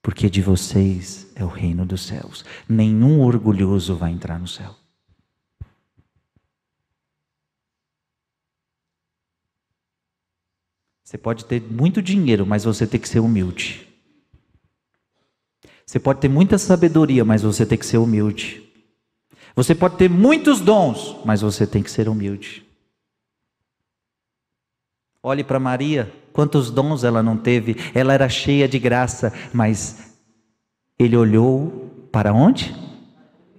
[0.00, 2.46] porque de vocês é o reino dos céus.
[2.66, 4.74] Nenhum orgulhoso vai entrar no céu.
[11.04, 13.86] Você pode ter muito dinheiro, mas você tem que ser humilde.
[15.84, 18.66] Você pode ter muita sabedoria, mas você tem que ser humilde.
[19.54, 22.65] Você pode ter muitos dons, mas você tem que ser humilde.
[25.28, 27.76] Olhe para Maria, quantos dons ela não teve.
[27.92, 30.14] Ela era cheia de graça, mas
[30.96, 32.72] ele olhou para onde?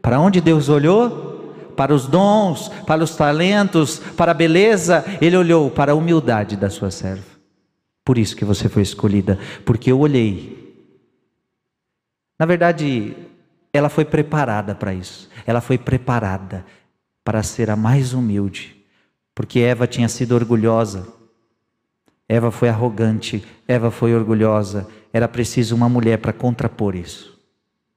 [0.01, 1.53] Para onde Deus olhou?
[1.75, 5.03] Para os dons, para os talentos, para a beleza.
[5.19, 7.25] Ele olhou para a humildade da sua serva.
[8.06, 10.73] Por isso que você foi escolhida, porque eu olhei.
[12.39, 13.13] Na verdade,
[13.73, 15.30] ela foi preparada para isso.
[15.45, 16.65] Ela foi preparada
[17.25, 18.73] para ser a mais humilde,
[19.36, 21.16] porque Eva tinha sido orgulhosa,
[22.29, 24.87] Eva foi arrogante, Eva foi orgulhosa.
[25.13, 27.37] Era preciso uma mulher para contrapor isso.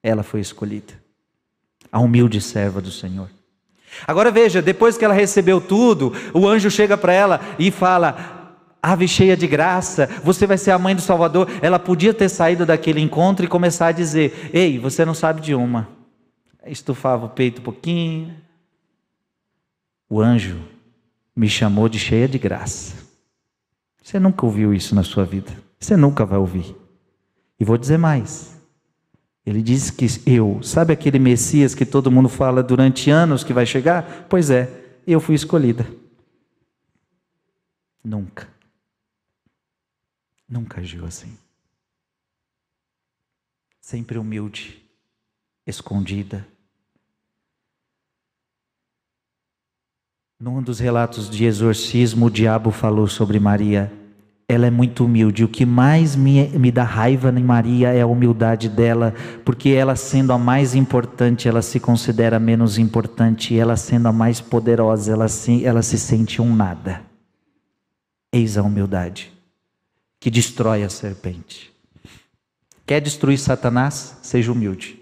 [0.02, 0.94] Ela foi escolhida.
[1.90, 3.28] A humilde serva do Senhor.
[4.06, 8.40] Agora veja, depois que ela recebeu tudo, o anjo chega para ela e fala:
[8.80, 11.48] Ave cheia de graça, você vai ser a mãe do Salvador.
[11.60, 15.54] Ela podia ter saído daquele encontro e começar a dizer: Ei, você não sabe de
[15.54, 15.88] uma.
[16.64, 18.36] Estufava o peito um pouquinho.
[20.08, 20.60] O anjo
[21.34, 22.99] me chamou de cheia de graça.
[24.02, 25.50] Você nunca ouviu isso na sua vida.
[25.78, 26.74] Você nunca vai ouvir.
[27.58, 28.58] E vou dizer mais.
[29.44, 33.66] Ele diz que eu, sabe aquele Messias que todo mundo fala durante anos que vai
[33.66, 34.26] chegar?
[34.28, 35.86] Pois é, eu fui escolhida.
[38.04, 38.48] Nunca.
[40.48, 41.36] Nunca agiu assim.
[43.80, 44.82] Sempre humilde,
[45.66, 46.46] escondida.
[50.40, 53.92] Num dos relatos de exorcismo, o diabo falou sobre Maria
[54.50, 55.44] ela é muito humilde.
[55.44, 59.94] O que mais me, me dá raiva em Maria é a humildade dela, porque ela
[59.94, 65.28] sendo a mais importante, ela se considera menos importante, ela sendo a mais poderosa, ela
[65.28, 67.00] se, ela se sente um nada.
[68.32, 69.32] Eis a humildade
[70.18, 71.72] que destrói a serpente.
[72.84, 74.18] Quer destruir Satanás?
[74.20, 74.99] Seja humilde.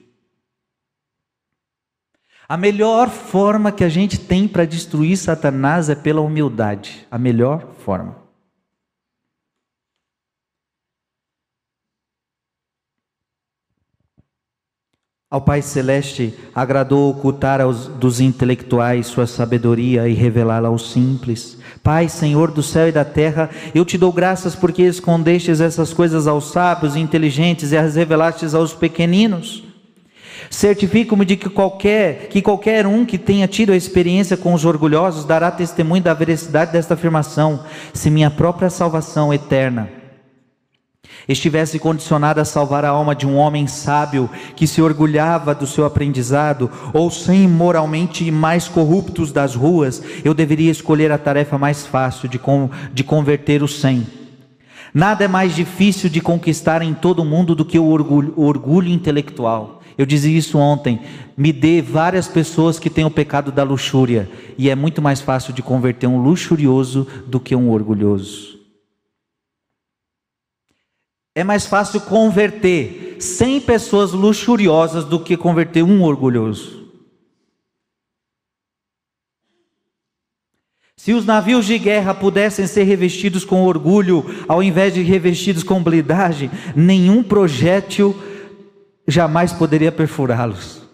[2.48, 7.06] A melhor forma que a gente tem para destruir Satanás é pela humildade.
[7.10, 8.16] A melhor forma.
[15.30, 21.58] Ao Pai Celeste agradou ocultar aos, dos intelectuais sua sabedoria e revelá-la aos simples.
[21.82, 26.26] Pai, Senhor do céu e da terra, eu te dou graças porque escondestes essas coisas
[26.26, 29.67] aos sábios e inteligentes e as revelastes aos pequeninos.
[30.50, 35.24] Certifico-me de que qualquer, que qualquer um que tenha tido a experiência com os orgulhosos
[35.24, 39.98] dará testemunho da veracidade desta afirmação, se minha própria salvação eterna
[41.28, 45.84] estivesse condicionada a salvar a alma de um homem sábio que se orgulhava do seu
[45.84, 52.28] aprendizado, ou sem moralmente mais corruptos das ruas, eu deveria escolher a tarefa mais fácil
[52.28, 52.40] de,
[52.92, 54.06] de converter os cem.
[54.94, 58.44] Nada é mais difícil de conquistar em todo o mundo do que o orgulho, o
[58.46, 59.77] orgulho intelectual.
[59.98, 61.00] Eu dizia isso ontem.
[61.36, 65.52] Me dê várias pessoas que têm o pecado da luxúria, e é muito mais fácil
[65.52, 68.60] de converter um luxurioso do que um orgulhoso.
[71.34, 76.78] É mais fácil converter 100 pessoas luxuriosas do que converter um orgulhoso.
[80.96, 85.82] Se os navios de guerra pudessem ser revestidos com orgulho, ao invés de revestidos com
[85.82, 88.20] blindagem, nenhum projétil
[89.08, 90.86] jamais poderia perfurá-los.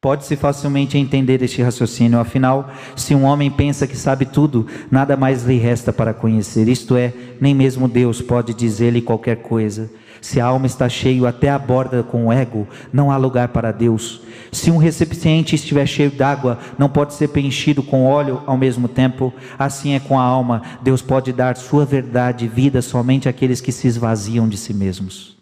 [0.00, 5.44] Pode-se facilmente entender este raciocínio, afinal, se um homem pensa que sabe tudo, nada mais
[5.44, 9.88] lhe resta para conhecer, isto é, nem mesmo Deus pode dizer-lhe qualquer coisa.
[10.22, 13.72] Se a alma está cheia até a borda com o ego, não há lugar para
[13.72, 14.20] Deus.
[14.52, 19.34] Se um recipiente estiver cheio d'água, não pode ser preenchido com óleo ao mesmo tempo.
[19.58, 20.62] Assim é com a alma.
[20.80, 25.36] Deus pode dar sua verdade e vida somente àqueles que se esvaziam de si mesmos.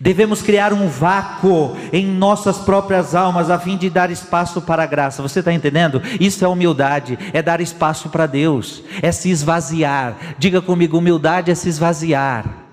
[0.00, 4.86] Devemos criar um vácuo em nossas próprias almas a fim de dar espaço para a
[4.86, 5.20] graça.
[5.20, 6.00] Você está entendendo?
[6.20, 10.16] Isso é humildade, é dar espaço para Deus, é se esvaziar.
[10.38, 12.69] Diga comigo: humildade é se esvaziar.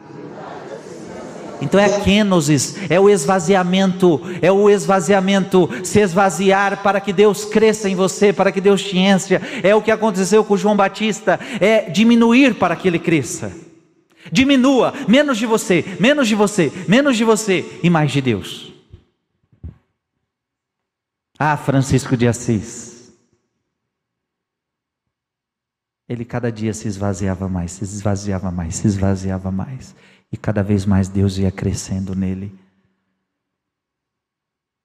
[1.61, 7.89] Então é kenosis, é o esvaziamento, é o esvaziamento, se esvaziar para que Deus cresça
[7.89, 9.41] em você, para que Deus te encha.
[9.63, 13.51] É o que aconteceu com João Batista, é diminuir para que ele cresça.
[14.31, 18.73] Diminua, menos de você, menos de você, menos de você e mais de Deus.
[21.39, 22.97] Ah, Francisco de Assis.
[26.09, 29.93] Ele cada dia se esvaziava mais, se esvaziava mais, se esvaziava mais.
[30.31, 32.53] E cada vez mais Deus ia crescendo nele.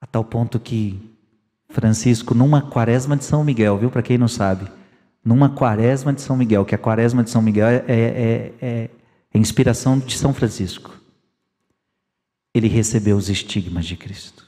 [0.01, 1.12] A tal ponto que
[1.68, 3.90] Francisco, numa quaresma de São Miguel, viu?
[3.90, 4.70] Para quem não sabe,
[5.24, 8.90] numa quaresma de São Miguel, que a quaresma de São Miguel é, é, é
[9.32, 11.01] a inspiração de São Francisco.
[12.55, 14.47] Ele recebeu os estigmas de Cristo.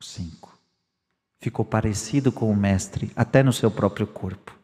[0.00, 0.56] Cinco.
[1.40, 4.56] Ficou parecido com o Mestre, até no seu próprio corpo.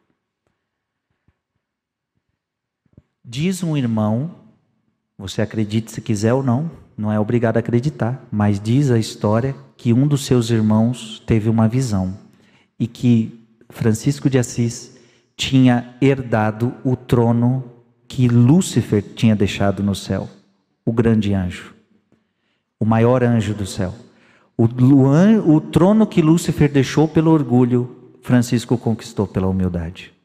[3.30, 4.30] Diz um irmão,
[5.18, 9.54] você acredite se quiser ou não, não é obrigado a acreditar, mas diz a história
[9.76, 12.16] que um dos seus irmãos teve uma visão
[12.80, 14.96] e que Francisco de Assis
[15.36, 17.62] tinha herdado o trono
[18.08, 20.26] que Lúcifer tinha deixado no céu,
[20.82, 21.74] o grande anjo,
[22.80, 23.94] o maior anjo do céu.
[24.56, 30.17] O, o, o trono que Lúcifer deixou pelo orgulho, Francisco conquistou pela humildade.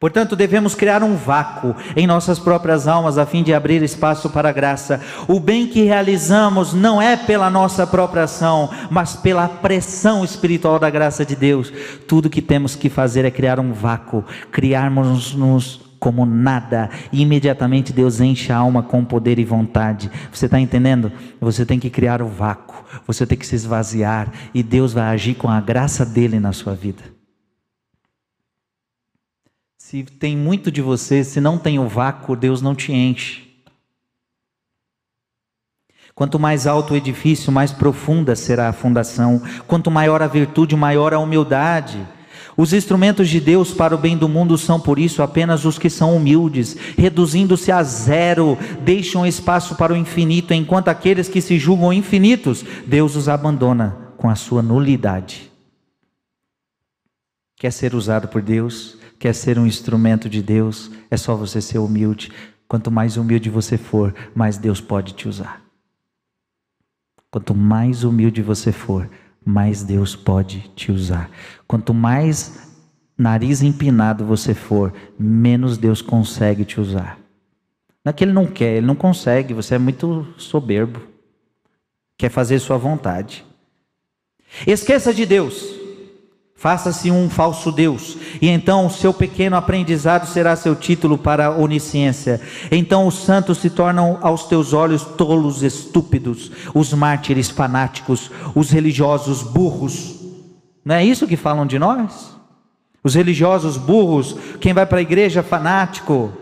[0.00, 4.48] Portanto, devemos criar um vácuo em nossas próprias almas a fim de abrir espaço para
[4.48, 5.00] a graça.
[5.26, 10.88] O bem que realizamos não é pela nossa própria ação, mas pela pressão espiritual da
[10.88, 11.72] graça de Deus.
[12.06, 18.20] Tudo que temos que fazer é criar um vácuo, criarmos-nos como nada, e imediatamente Deus
[18.20, 20.08] enche a alma com poder e vontade.
[20.32, 21.10] Você está entendendo?
[21.40, 25.34] Você tem que criar o vácuo, você tem que se esvaziar, e Deus vai agir
[25.34, 27.17] com a graça dele na sua vida.
[29.88, 33.48] Se tem muito de você, se não tem o vácuo, Deus não te enche.
[36.14, 39.40] Quanto mais alto o edifício, mais profunda será a fundação.
[39.66, 42.06] Quanto maior a virtude, maior a humildade.
[42.54, 45.88] Os instrumentos de Deus para o bem do mundo são, por isso, apenas os que
[45.88, 51.94] são humildes, reduzindo-se a zero, deixam espaço para o infinito, enquanto aqueles que se julgam
[51.94, 55.50] infinitos, Deus os abandona com a sua nulidade.
[57.56, 58.98] Quer ser usado por Deus?
[59.18, 62.30] Quer ser um instrumento de Deus, é só você ser humilde.
[62.68, 65.62] Quanto mais humilde você for, mais Deus pode te usar.
[67.30, 69.08] Quanto mais humilde você for,
[69.44, 71.30] mais Deus pode te usar.
[71.66, 72.68] Quanto mais
[73.16, 77.18] nariz empinado você for, menos Deus consegue te usar.
[78.04, 81.00] Não é que Ele não quer, Ele não consegue, você é muito soberbo.
[82.16, 83.44] Quer fazer sua vontade.
[84.66, 85.77] Esqueça de Deus.
[86.58, 91.56] Faça-se um falso Deus, e então o seu pequeno aprendizado será seu título para a
[91.56, 92.40] onisciência.
[92.68, 99.40] Então os santos se tornam aos teus olhos tolos estúpidos, os mártires fanáticos, os religiosos
[99.40, 100.16] burros.
[100.84, 102.36] Não é isso que falam de nós?
[103.04, 106.32] Os religiosos burros, quem vai para a igreja fanático,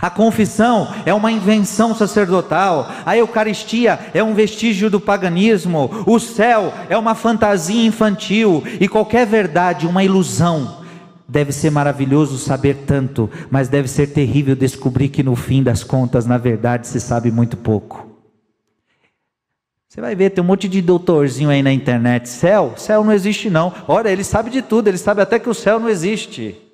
[0.00, 6.72] a confissão é uma invenção sacerdotal, a Eucaristia é um vestígio do paganismo, o céu
[6.88, 10.84] é uma fantasia infantil e qualquer verdade uma ilusão.
[11.28, 16.24] Deve ser maravilhoso saber tanto, mas deve ser terrível descobrir que no fim das contas,
[16.24, 18.06] na verdade, se sabe muito pouco.
[19.88, 22.28] Você vai ver, tem um monte de doutorzinho aí na internet.
[22.28, 22.74] Céu?
[22.76, 23.72] Céu não existe não.
[23.88, 26.65] Olha, ele sabe de tudo, ele sabe até que o céu não existe.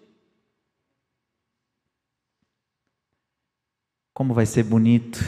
[4.14, 5.18] Como vai ser bonito,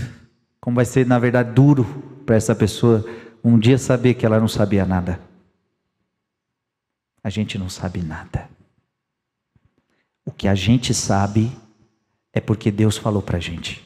[0.61, 1.85] como vai ser, na verdade, duro
[2.25, 3.05] para essa pessoa
[3.45, 5.21] um dia saber que ela não sabia nada.
[7.23, 8.49] a gente não sabe nada.
[10.27, 11.53] O que a gente sabe
[12.33, 13.85] é porque Deus falou para a gente.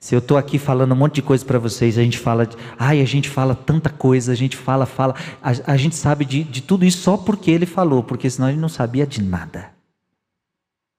[0.00, 3.00] Se eu estou aqui falando um monte de coisa para vocês, a gente fala, ai,
[3.00, 6.62] a gente fala tanta coisa, a gente fala, fala, a, a gente sabe de, de
[6.62, 9.72] tudo isso só porque ele falou, porque senão gente não sabia de nada.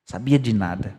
[0.05, 0.99] Sabia de nada.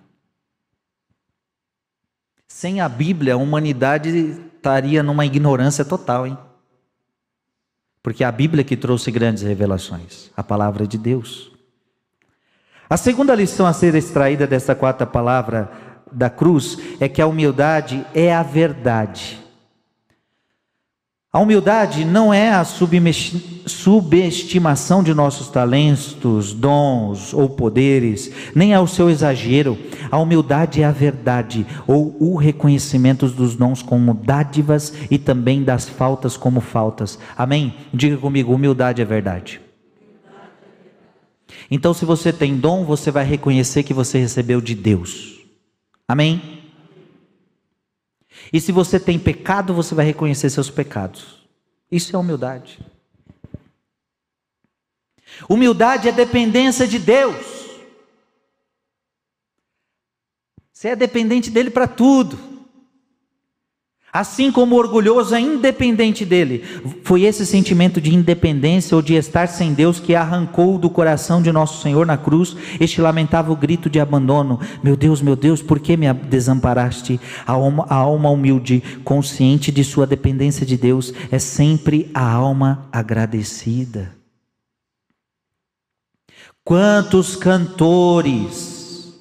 [2.60, 6.36] Sem a Bíblia, a humanidade estaria numa ignorância total, hein?
[8.02, 11.50] Porque é a Bíblia que trouxe grandes revelações, a palavra de Deus.
[12.86, 15.72] A segunda lição a ser extraída dessa quarta palavra
[16.12, 19.39] da cruz é que a humildade é a verdade.
[21.32, 28.88] A humildade não é a subestimação de nossos talentos, dons ou poderes, nem é o
[28.88, 29.78] seu exagero.
[30.10, 35.88] A humildade é a verdade, ou o reconhecimento dos dons como dádivas e também das
[35.88, 37.16] faltas como faltas.
[37.38, 37.76] Amém?
[37.94, 39.60] Diga comigo: humildade é verdade.
[41.70, 45.38] Então, se você tem dom, você vai reconhecer que você recebeu de Deus.
[46.08, 46.59] Amém?
[48.52, 51.48] E se você tem pecado, você vai reconhecer seus pecados.
[51.90, 52.78] Isso é humildade.
[55.48, 57.46] Humildade é dependência de Deus.
[60.72, 62.49] Você é dependente dele para tudo.
[64.12, 66.64] Assim como o orgulhoso é independente dele.
[67.04, 71.52] Foi esse sentimento de independência ou de estar sem Deus que arrancou do coração de
[71.52, 75.96] nosso Senhor na cruz este lamentável grito de abandono: Meu Deus, meu Deus, por que
[75.96, 77.20] me desamparaste?
[77.46, 82.88] A alma, a alma humilde, consciente de sua dependência de Deus, é sempre a alma
[82.90, 84.12] agradecida.
[86.64, 89.14] Quantos cantores,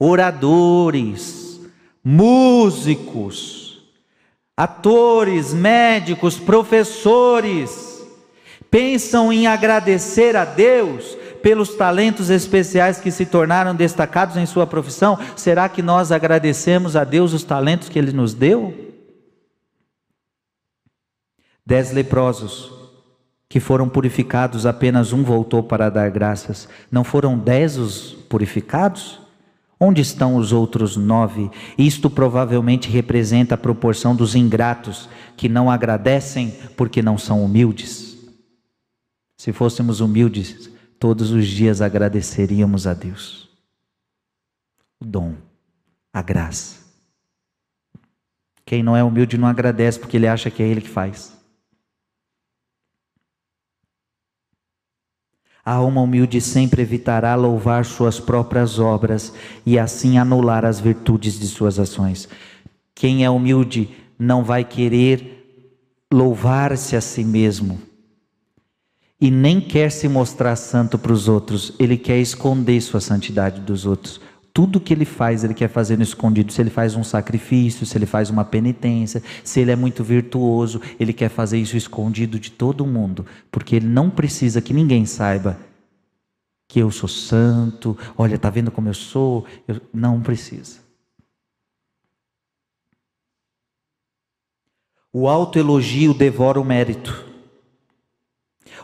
[0.00, 1.60] oradores,
[2.02, 3.63] músicos,
[4.56, 8.06] atores, médicos, professores,
[8.70, 15.18] pensam em agradecer a Deus pelos talentos especiais que se tornaram destacados em sua profissão,
[15.36, 18.94] será que nós agradecemos a Deus os talentos que Ele nos deu?
[21.66, 22.72] Dez leprosos
[23.48, 26.68] que foram purificados, apenas um voltou para dar graças.
[26.90, 29.20] Não foram dez os purificados?
[29.86, 31.50] Onde estão os outros nove?
[31.76, 38.16] Isto provavelmente representa a proporção dos ingratos que não agradecem porque não são humildes.
[39.36, 43.50] Se fôssemos humildes, todos os dias agradeceríamos a Deus.
[44.98, 45.34] O dom,
[46.10, 46.76] a graça.
[48.64, 51.33] Quem não é humilde não agradece porque ele acha que é ele que faz.
[55.64, 59.32] A alma humilde sempre evitará louvar suas próprias obras
[59.64, 62.28] e assim anular as virtudes de suas ações.
[62.94, 63.88] Quem é humilde
[64.18, 67.80] não vai querer louvar-se a si mesmo
[69.20, 73.86] e nem quer se mostrar santo para os outros, ele quer esconder sua santidade dos
[73.86, 74.20] outros.
[74.54, 76.52] Tudo que ele faz, ele quer fazer no escondido.
[76.52, 80.80] Se ele faz um sacrifício, se ele faz uma penitência, se ele é muito virtuoso,
[80.98, 85.58] ele quer fazer isso escondido de todo mundo, porque ele não precisa que ninguém saiba
[86.68, 87.98] que eu sou santo.
[88.16, 89.44] Olha, tá vendo como eu sou?
[89.66, 89.80] Eu...
[89.92, 90.78] Não precisa.
[95.12, 97.33] O autoelogio devora o mérito.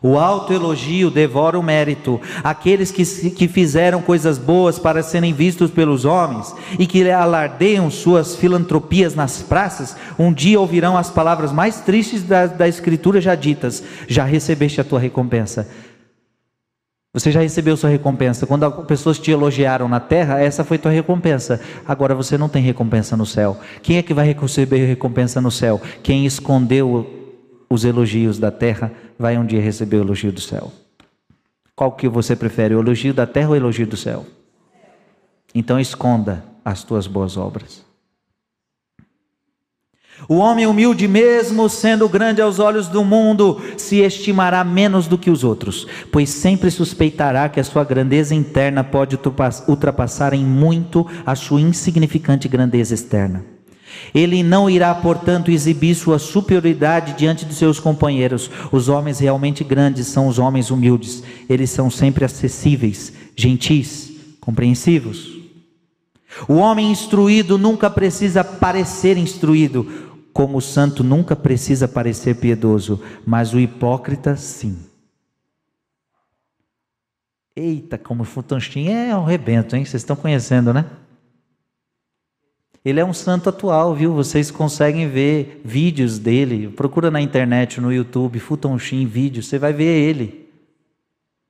[0.02, 2.20] O autoelogio devora o mérito.
[2.42, 8.34] Aqueles que, que fizeram coisas boas para serem vistos pelos homens e que alardeiam suas
[8.34, 13.82] filantropias nas praças, um dia ouvirão as palavras mais tristes da, da Escritura já ditas:
[14.08, 15.68] Já recebeste a tua recompensa.
[17.12, 18.46] Você já recebeu sua recompensa.
[18.46, 21.60] Quando as pessoas te elogiaram na terra, essa foi tua recompensa.
[21.86, 23.58] Agora você não tem recompensa no céu.
[23.82, 25.80] Quem é que vai receber recompensa no céu?
[26.04, 27.19] Quem escondeu
[27.70, 30.72] os elogios da terra vai um dia receber o elogio do céu.
[31.76, 34.26] Qual que você prefere, o elogio da terra ou o elogio do céu?
[35.54, 37.88] Então esconda as tuas boas obras.
[40.28, 45.30] O homem humilde, mesmo sendo grande aos olhos do mundo, se estimará menos do que
[45.30, 49.18] os outros, pois sempre suspeitará que a sua grandeza interna pode
[49.66, 53.42] ultrapassar em muito a sua insignificante grandeza externa.
[54.14, 58.50] Ele não irá, portanto, exibir sua superioridade diante de seus companheiros.
[58.70, 61.22] Os homens realmente grandes são os homens humildes.
[61.48, 65.38] Eles são sempre acessíveis, gentis, compreensivos.
[66.48, 69.86] O homem instruído nunca precisa parecer instruído,
[70.32, 74.78] como o santo nunca precisa parecer piedoso, mas o hipócrita sim.
[77.54, 79.84] Eita, como o Futanchim é um rebento, hein?
[79.84, 80.86] Vocês estão conhecendo, né?
[82.84, 84.14] Ele é um santo atual, viu?
[84.14, 86.68] Vocês conseguem ver vídeos dele.
[86.68, 90.48] Procura na internet, no YouTube, Futon Shin vídeo, você vai ver ele.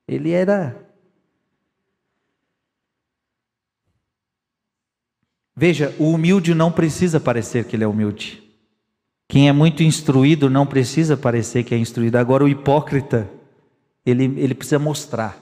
[0.09, 0.77] Ele era.
[5.55, 8.43] Veja, o humilde não precisa parecer que ele é humilde.
[9.29, 12.17] Quem é muito instruído não precisa parecer que é instruído.
[12.17, 13.31] Agora, o hipócrita,
[14.05, 15.41] ele, ele precisa mostrar.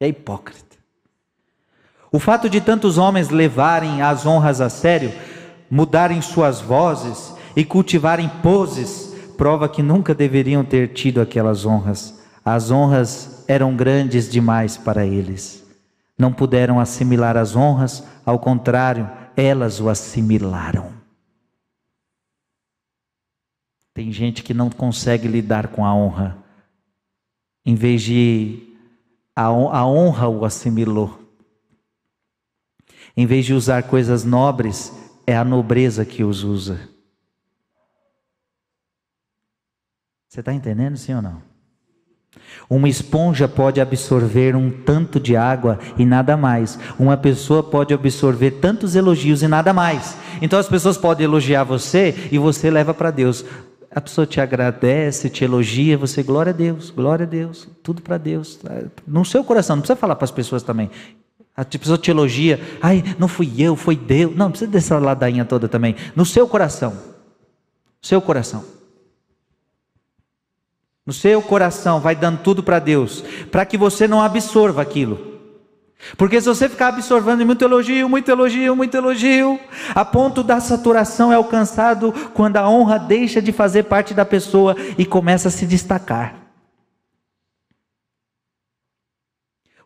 [0.00, 0.73] É hipócrita.
[2.14, 5.12] O fato de tantos homens levarem as honras a sério,
[5.68, 12.24] mudarem suas vozes e cultivarem poses, prova que nunca deveriam ter tido aquelas honras.
[12.44, 15.66] As honras eram grandes demais para eles.
[16.16, 20.92] Não puderam assimilar as honras, ao contrário, elas o assimilaram.
[23.92, 26.38] Tem gente que não consegue lidar com a honra.
[27.66, 28.72] Em vez de
[29.34, 31.23] a, honra o assimilou.
[33.16, 34.92] Em vez de usar coisas nobres,
[35.26, 36.80] é a nobreza que os usa.
[40.28, 41.54] Você está entendendo, sim ou não?
[42.68, 46.78] Uma esponja pode absorver um tanto de água e nada mais.
[46.98, 50.16] Uma pessoa pode absorver tantos elogios e nada mais.
[50.42, 53.44] Então as pessoas podem elogiar você e você leva para Deus.
[53.90, 58.18] A pessoa te agradece, te elogia, você, glória a Deus, glória a Deus, tudo para
[58.18, 58.58] Deus.
[59.06, 60.90] No seu coração, não precisa falar para as pessoas também.
[61.56, 64.32] A pessoa te elogia, ai, não fui eu, foi Deus.
[64.32, 65.94] Não, não precisa dessa ladainha toda também.
[66.16, 66.96] No seu coração.
[68.02, 68.64] Seu coração.
[71.06, 75.34] No seu coração, vai dando tudo para Deus, para que você não absorva aquilo.
[76.16, 79.58] Porque se você ficar absorvendo muito elogio, muito elogio, muito elogio,
[79.94, 84.76] a ponto da saturação é alcançado quando a honra deixa de fazer parte da pessoa
[84.98, 86.43] e começa a se destacar.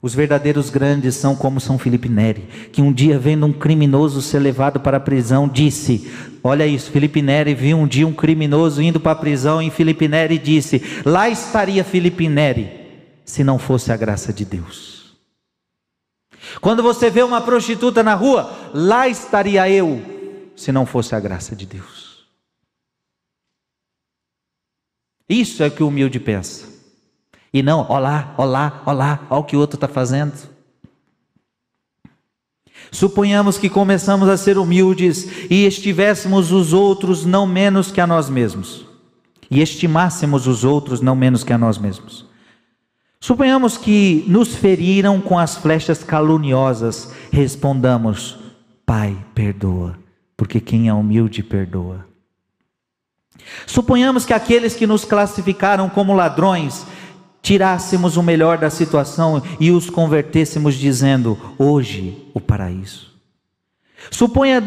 [0.00, 2.42] Os verdadeiros grandes são como São Felipe Neri,
[2.72, 6.08] que um dia vendo um criminoso ser levado para a prisão, disse:
[6.42, 10.06] Olha isso, Felipe Neri viu um dia um criminoso indo para a prisão e Felipe
[10.06, 12.70] Neri disse: Lá estaria Felipe Neri,
[13.24, 15.16] se não fosse a graça de Deus.
[16.60, 20.00] Quando você vê uma prostituta na rua, lá estaria eu,
[20.56, 22.24] se não fosse a graça de Deus.
[25.28, 26.77] Isso é o que o humilde pensa.
[27.52, 30.34] E não, olá, olá, olá, olha o que o outro está fazendo.
[32.90, 38.30] Suponhamos que começamos a ser humildes e estivéssemos os outros não menos que a nós
[38.30, 38.86] mesmos,
[39.50, 42.26] e estimássemos os outros não menos que a nós mesmos.
[43.20, 48.38] Suponhamos que nos feriram com as flechas caluniosas, respondamos:
[48.86, 49.98] Pai, perdoa,
[50.36, 52.06] porque quem é humilde perdoa.
[53.66, 56.86] Suponhamos que aqueles que nos classificaram como ladrões,
[57.42, 63.08] tirássemos o melhor da situação e os convertêssemos dizendo: Hoje o paraíso.
[64.10, 64.62] Suponha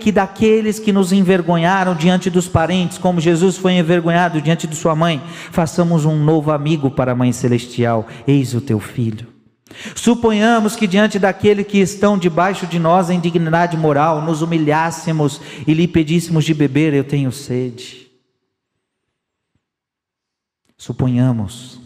[0.00, 4.94] que daqueles que nos envergonharam diante dos parentes, como Jesus foi envergonhado diante de sua
[4.94, 5.20] mãe,
[5.50, 9.34] façamos um novo amigo para a Mãe Celestial: Eis o teu filho.
[9.94, 15.74] Suponhamos que diante daqueles que estão debaixo de nós em dignidade moral, nos humilhássemos e
[15.74, 18.08] lhe pedíssemos de beber, eu tenho sede.
[20.76, 21.83] Suponhamos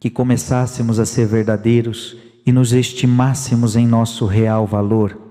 [0.00, 5.30] que começássemos a ser verdadeiros e nos estimássemos em nosso real valor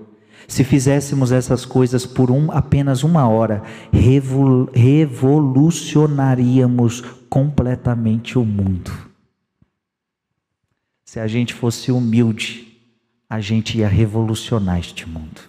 [0.50, 3.62] se fizéssemos essas coisas por um, apenas uma hora,
[3.92, 8.90] revol, revolucionaríamos completamente o mundo.
[11.04, 12.76] Se a gente fosse humilde,
[13.28, 15.40] a gente ia revolucionar este mundo.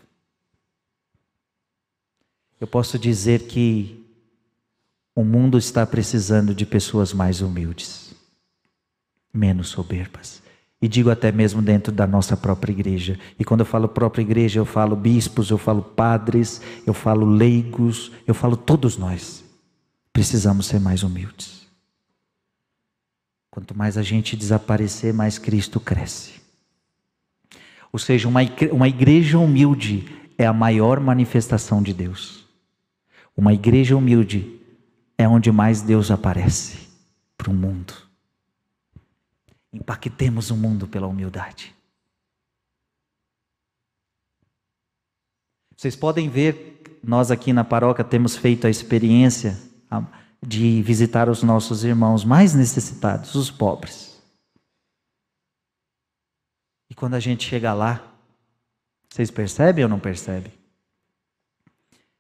[2.60, 4.06] Eu posso dizer que
[5.16, 8.11] o mundo está precisando de pessoas mais humildes,
[9.34, 10.42] menos soberbas.
[10.82, 13.20] E digo até mesmo dentro da nossa própria igreja.
[13.38, 18.12] E quando eu falo própria igreja, eu falo bispos, eu falo padres, eu falo leigos,
[18.26, 19.44] eu falo todos nós.
[20.12, 21.68] Precisamos ser mais humildes.
[23.52, 26.42] Quanto mais a gente desaparecer, mais Cristo cresce.
[27.94, 30.08] Ou seja, uma igreja humilde
[30.38, 32.46] é a maior manifestação de Deus.
[33.38, 34.60] Uma igreja humilde
[35.18, 36.88] é onde mais Deus aparece
[37.38, 37.94] para o mundo.
[39.74, 41.76] Impactemos o mundo pela humildade.
[45.78, 49.58] Vocês podem ver, nós aqui na paróquia temos feito a experiência
[50.42, 54.22] de visitar os nossos irmãos mais necessitados, os pobres.
[56.90, 58.16] E quando a gente chega lá,
[59.10, 60.54] vocês percebem ou não percebem?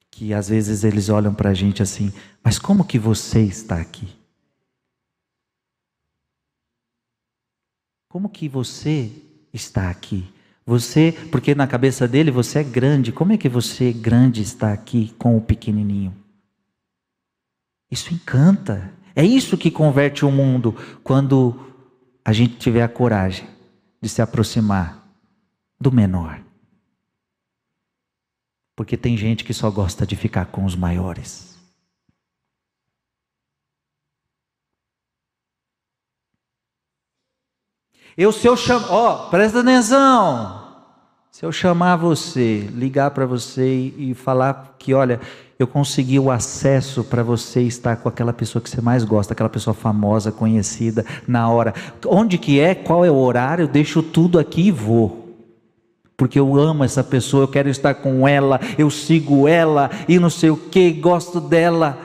[0.09, 4.20] Que às vezes eles olham para a gente assim, mas como que você está aqui?
[8.11, 9.09] Como que você
[9.53, 10.25] está aqui?
[10.65, 15.15] Você, porque na cabeça dele você é grande, como é que você grande está aqui
[15.17, 16.13] com o pequenininho?
[17.89, 18.91] Isso encanta.
[19.15, 21.57] É isso que converte o mundo quando
[22.23, 23.47] a gente tiver a coragem
[24.01, 25.07] de se aproximar
[25.79, 26.41] do menor.
[28.75, 31.50] Porque tem gente que só gosta de ficar com os maiores.
[38.17, 40.61] Eu, se eu chamar, ó, presta atenção.
[41.31, 45.19] Se eu chamar você, ligar para você e falar que, olha,
[45.57, 49.49] eu consegui o acesso para você estar com aquela pessoa que você mais gosta, aquela
[49.49, 51.73] pessoa famosa, conhecida, na hora.
[52.05, 52.75] Onde que é?
[52.75, 53.63] Qual é o horário?
[53.63, 55.35] Eu deixo tudo aqui e vou.
[56.17, 60.29] Porque eu amo essa pessoa, eu quero estar com ela, eu sigo ela e não
[60.29, 61.97] sei o que, gosto dela.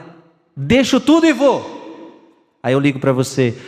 [0.57, 2.59] Deixo tudo e vou.
[2.63, 3.59] Aí eu ligo para você: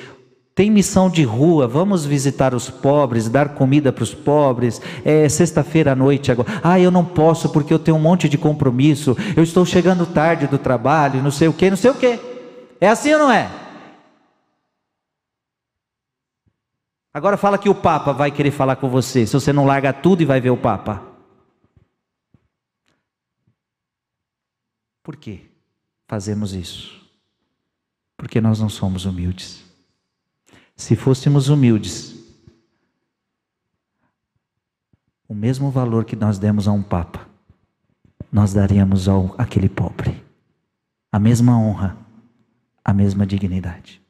[0.58, 4.82] tem missão de rua, vamos visitar os pobres, dar comida para os pobres.
[5.04, 6.48] É sexta-feira à noite agora.
[6.64, 9.16] Ah, eu não posso porque eu tenho um monte de compromisso.
[9.36, 12.18] Eu estou chegando tarde do trabalho, não sei o que, não sei o que.
[12.80, 13.48] É assim ou não é?
[17.14, 20.22] Agora fala que o Papa vai querer falar com você, se você não larga tudo
[20.22, 21.00] e vai ver o Papa.
[25.04, 25.48] Por que
[26.08, 27.00] fazemos isso?
[28.16, 29.67] Porque nós não somos humildes.
[30.78, 32.14] Se fôssemos humildes,
[35.28, 37.28] o mesmo valor que nós demos a um papa,
[38.30, 40.22] nós daríamos ao aquele pobre.
[41.10, 41.98] A mesma honra,
[42.84, 44.00] a mesma dignidade.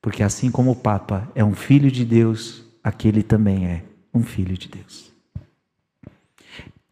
[0.00, 3.84] Porque assim como o papa é um filho de Deus, aquele também é
[4.14, 5.12] um filho de Deus.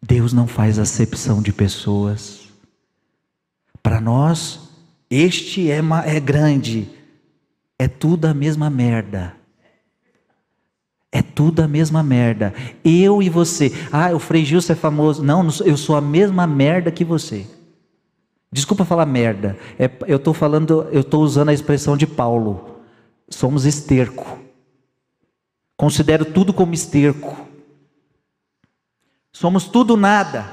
[0.01, 2.49] Deus não faz acepção de pessoas.
[3.83, 4.69] Para nós,
[5.09, 7.00] este é, é grande,
[7.81, 9.35] é tudo a mesma merda.
[11.11, 12.53] É tudo a mesma merda.
[12.85, 13.73] Eu e você.
[13.91, 15.23] Ah, o Frei Gilson é famoso.
[15.23, 17.47] Não, eu sou a mesma merda que você.
[18.53, 19.59] Desculpa falar merda.
[19.79, 22.83] É, eu estou falando, eu estou usando a expressão de Paulo.
[23.31, 24.39] Somos esterco.
[25.75, 27.49] Considero tudo como esterco.
[29.33, 30.45] Somos tudo nada.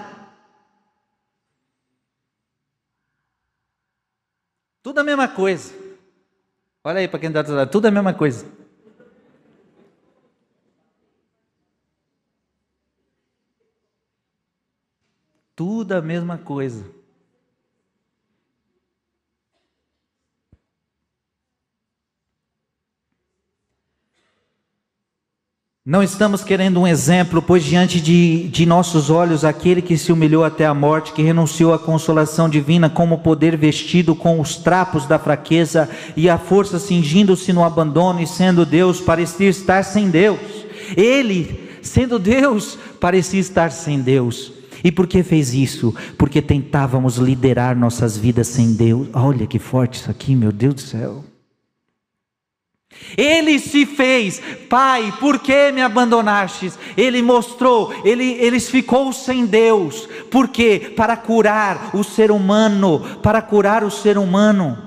[4.82, 5.87] Tudo a mesma coisa.
[6.84, 8.46] Olha aí para quem está do lado, tudo é a mesma coisa.
[15.56, 16.97] Tudo a mesma coisa.
[25.90, 30.44] Não estamos querendo um exemplo, pois diante de, de, nossos olhos aquele que se humilhou
[30.44, 35.18] até a morte, que renunciou à consolação divina, como poder vestido com os trapos da
[35.18, 40.42] fraqueza e a força cingindo-se no abandono e sendo Deus, parecia estar sem Deus.
[40.98, 44.52] Ele, sendo Deus, parecia estar sem Deus.
[44.84, 45.96] E por que fez isso?
[46.18, 49.08] Porque tentávamos liderar nossas vidas sem Deus.
[49.14, 51.24] Olha que forte isso aqui, meu Deus do céu.
[53.16, 56.78] Ele se fez, Pai, por que me abandonastes?
[56.96, 60.94] Ele mostrou, ele, ele ficou sem Deus, por quê?
[60.96, 64.78] Para curar o ser humano, para curar o ser humano,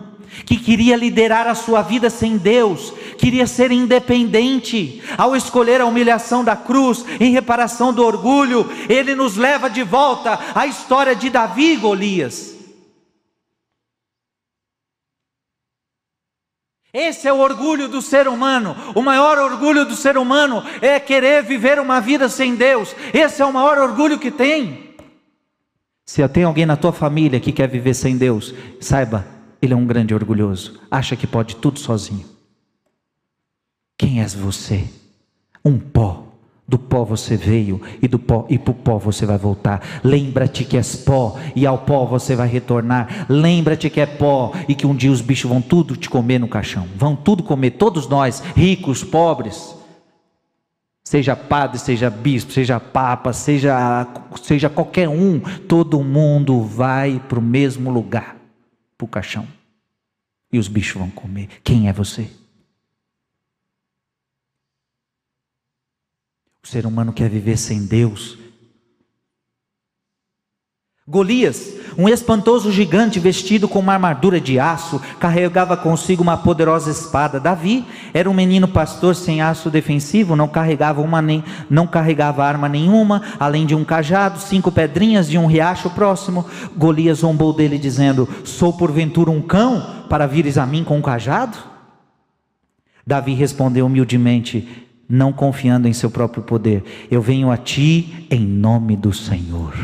[0.44, 6.44] que queria liderar a sua vida sem Deus, queria ser independente, ao escolher a humilhação
[6.44, 11.72] da cruz, em reparação do orgulho, ele nos leva de volta à história de Davi
[11.72, 12.59] e Golias.
[16.92, 18.74] Esse é o orgulho do ser humano.
[18.94, 22.94] O maior orgulho do ser humano é querer viver uma vida sem Deus.
[23.14, 24.94] Esse é o maior orgulho que tem.
[26.04, 29.24] Se tem alguém na tua família que quer viver sem Deus, saiba,
[29.62, 30.80] ele é um grande orgulhoso.
[30.90, 32.26] Acha que pode tudo sozinho.
[33.96, 34.88] Quem és você?
[35.64, 36.29] Um pó
[36.70, 39.82] do pó você veio e do pó e para o pó você vai voltar.
[40.04, 43.26] Lembra-te que és pó e ao pó você vai retornar.
[43.28, 46.46] Lembra-te que é pó e que um dia os bichos vão tudo te comer no
[46.46, 46.86] caixão.
[46.96, 49.74] Vão tudo comer, todos nós, ricos, pobres.
[51.02, 54.06] Seja padre, seja bispo, seja papa, seja,
[54.40, 58.36] seja qualquer um, todo mundo vai para o mesmo lugar,
[58.96, 59.44] para o caixão.
[60.52, 61.48] E os bichos vão comer.
[61.64, 62.30] Quem é você?
[66.62, 68.38] O ser humano quer viver sem Deus.
[71.10, 77.40] Golias, um espantoso gigante vestido com uma armadura de aço, carregava consigo uma poderosa espada.
[77.40, 77.84] Davi
[78.14, 83.22] era um menino pastor sem aço defensivo, não carregava uma nem não carregava arma nenhuma,
[83.40, 86.46] além de um cajado, cinco pedrinhas de um riacho próximo.
[86.76, 91.58] Golias zombou dele dizendo: "Sou porventura um cão para vires a mim com um cajado?"
[93.04, 96.84] Davi respondeu humildemente: não confiando em seu próprio poder.
[97.10, 99.74] Eu venho a ti em nome do Senhor.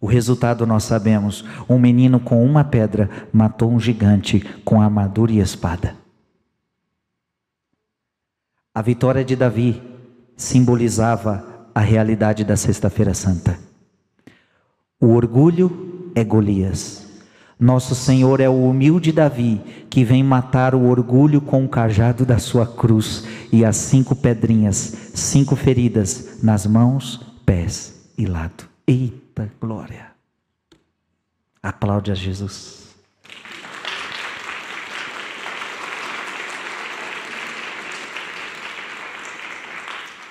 [0.00, 5.38] O resultado nós sabemos: um menino com uma pedra matou um gigante com armadura e
[5.38, 5.94] espada.
[8.74, 9.82] A vitória de Davi
[10.36, 13.58] simbolizava a realidade da Sexta-feira Santa.
[15.00, 17.09] O orgulho é Golias.
[17.60, 22.38] Nosso Senhor é o humilde Davi que vem matar o orgulho com o cajado da
[22.38, 28.64] sua cruz e as cinco pedrinhas, cinco feridas nas mãos, pés e lado.
[28.86, 30.06] Eita glória!
[31.62, 32.88] Aplaude a Jesus.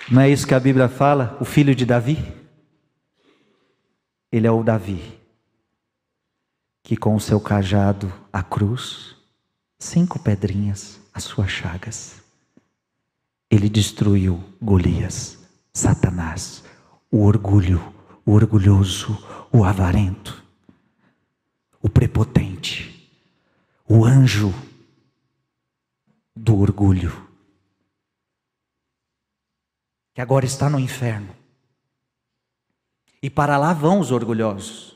[0.10, 1.38] Não é isso que a Bíblia fala?
[1.40, 2.18] O filho de Davi?
[4.32, 5.18] Ele é o Davi,
[6.84, 9.16] que com o seu cajado, a cruz,
[9.78, 12.22] cinco pedrinhas, as suas chagas,
[13.50, 15.40] ele destruiu Golias,
[15.74, 16.64] Satanás,
[17.12, 17.94] o orgulho,
[18.26, 19.18] o orgulhoso,
[19.52, 20.44] o avarento,
[21.82, 23.12] o prepotente,
[23.88, 24.54] o anjo
[26.36, 27.30] do orgulho
[30.20, 31.34] que agora está no inferno.
[33.24, 34.89] E para lá vão os orgulhosos.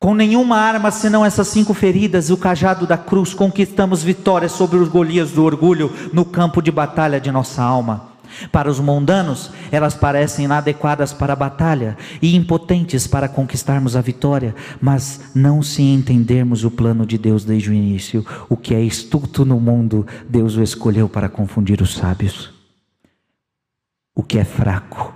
[0.00, 4.78] Com nenhuma arma senão essas cinco feridas e o cajado da cruz, conquistamos vitória sobre
[4.78, 8.08] os Golias do orgulho no campo de batalha de nossa alma.
[8.50, 14.54] Para os mundanos, elas parecem inadequadas para a batalha e impotentes para conquistarmos a vitória,
[14.80, 19.44] mas não se entendermos o plano de Deus desde o início, o que é estulto
[19.44, 22.54] no mundo, Deus o escolheu para confundir os sábios.
[24.14, 25.12] O que é fraco,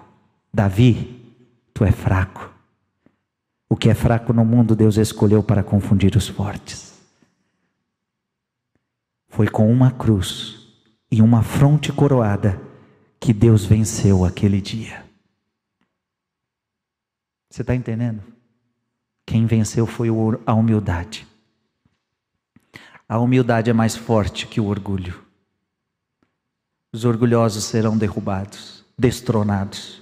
[0.52, 1.22] Davi,
[1.72, 2.53] tu é fraco.
[3.74, 6.96] O que é fraco no mundo, Deus escolheu para confundir os fortes.
[9.26, 10.68] Foi com uma cruz
[11.10, 12.62] e uma fronte coroada
[13.18, 15.04] que Deus venceu aquele dia.
[17.50, 18.22] Você está entendendo?
[19.26, 20.06] Quem venceu foi
[20.46, 21.26] a humildade.
[23.08, 25.20] A humildade é mais forte que o orgulho.
[26.92, 30.00] Os orgulhosos serão derrubados, destronados.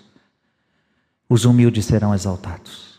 [1.26, 2.92] Os humildes serão exaltados.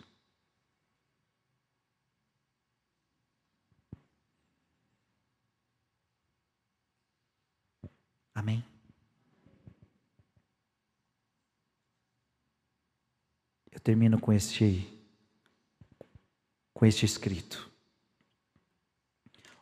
[8.36, 8.64] Amém?
[13.84, 14.88] Termino com este
[16.74, 17.70] com este escrito.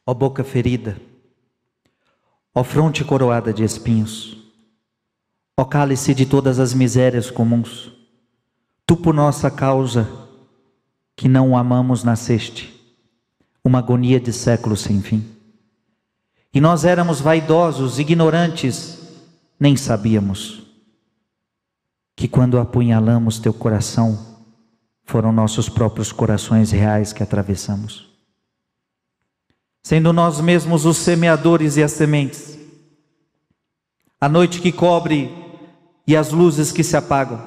[0.05, 0.99] Ó boca ferida,
[2.53, 4.37] ó fronte coroada de espinhos,
[5.57, 7.91] ó cálice de todas as misérias comuns,
[8.85, 10.07] tu por nossa causa,
[11.15, 12.73] que não o amamos, nasceste,
[13.63, 15.23] uma agonia de séculos sem fim.
[16.53, 18.99] E nós éramos vaidosos, ignorantes,
[19.59, 20.70] nem sabíamos
[22.21, 24.37] que quando apunhalamos teu coração,
[25.05, 28.11] foram nossos próprios corações reais que atravessamos.
[29.81, 32.59] Sendo nós mesmos os semeadores e as sementes,
[34.19, 35.35] a noite que cobre
[36.05, 37.41] e as luzes que se apagam,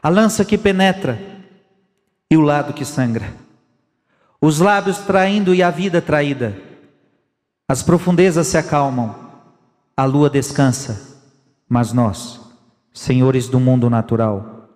[0.00, 1.20] a lança que penetra
[2.30, 3.34] e o lado que sangra,
[4.40, 6.56] os lábios traindo e a vida traída,
[7.68, 9.16] as profundezas se acalmam,
[9.96, 11.18] a lua descansa,
[11.68, 12.41] mas nós,
[12.92, 14.68] senhores do mundo natural,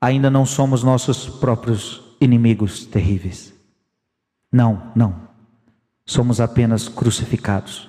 [0.00, 3.52] ainda não somos nossos próprios inimigos terríveis.
[4.50, 5.28] Não, não.
[6.04, 7.88] Somos apenas crucificados.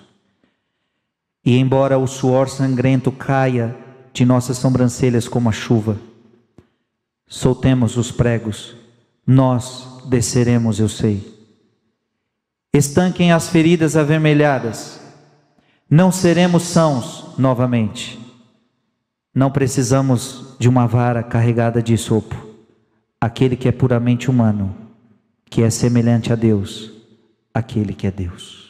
[1.45, 3.75] E embora o suor sangrento caia
[4.13, 5.97] de nossas sobrancelhas como a chuva,
[7.27, 8.75] soltemos os pregos,
[9.25, 11.33] nós desceremos, eu sei.
[12.71, 15.01] Estanquem as feridas avermelhadas,
[15.89, 18.22] não seremos sãos novamente
[19.33, 22.35] não precisamos de uma vara carregada de sopo.
[23.19, 24.75] Aquele que é puramente humano,
[25.45, 26.91] que é semelhante a Deus,
[27.53, 28.61] aquele que é Deus.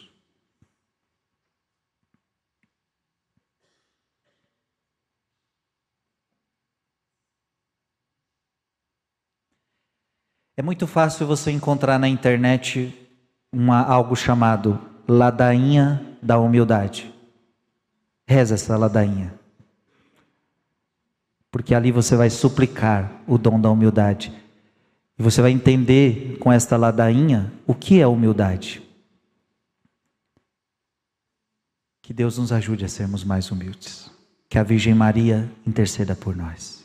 [10.56, 12.96] É muito fácil você encontrar na internet
[13.52, 17.12] uma, algo chamado ladainha da humildade.
[18.26, 19.43] Reza essa ladainha
[21.54, 24.32] porque ali você vai suplicar o dom da humildade.
[25.16, 28.82] E você vai entender com esta ladainha o que é humildade.
[32.02, 34.10] Que Deus nos ajude a sermos mais humildes.
[34.48, 36.82] Que a Virgem Maria interceda por nós.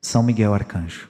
[0.00, 1.08] São Miguel Arcanjo,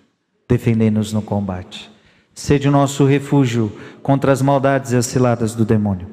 [0.49, 1.91] defendei-nos no combate.
[2.33, 3.71] Sede o nosso refúgio
[4.03, 6.09] contra as maldades e as ciladas do demônio.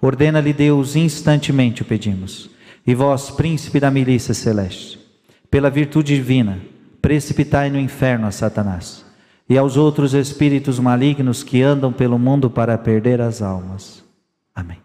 [0.00, 2.48] Ordena-lhe Deus instantemente o pedimos.
[2.86, 4.99] E vós, príncipe da milícia celeste,
[5.50, 6.60] pela virtude divina,
[7.02, 9.04] precipitai no inferno a Satanás
[9.48, 14.04] e aos outros espíritos malignos que andam pelo mundo para perder as almas.
[14.54, 14.78] Amém.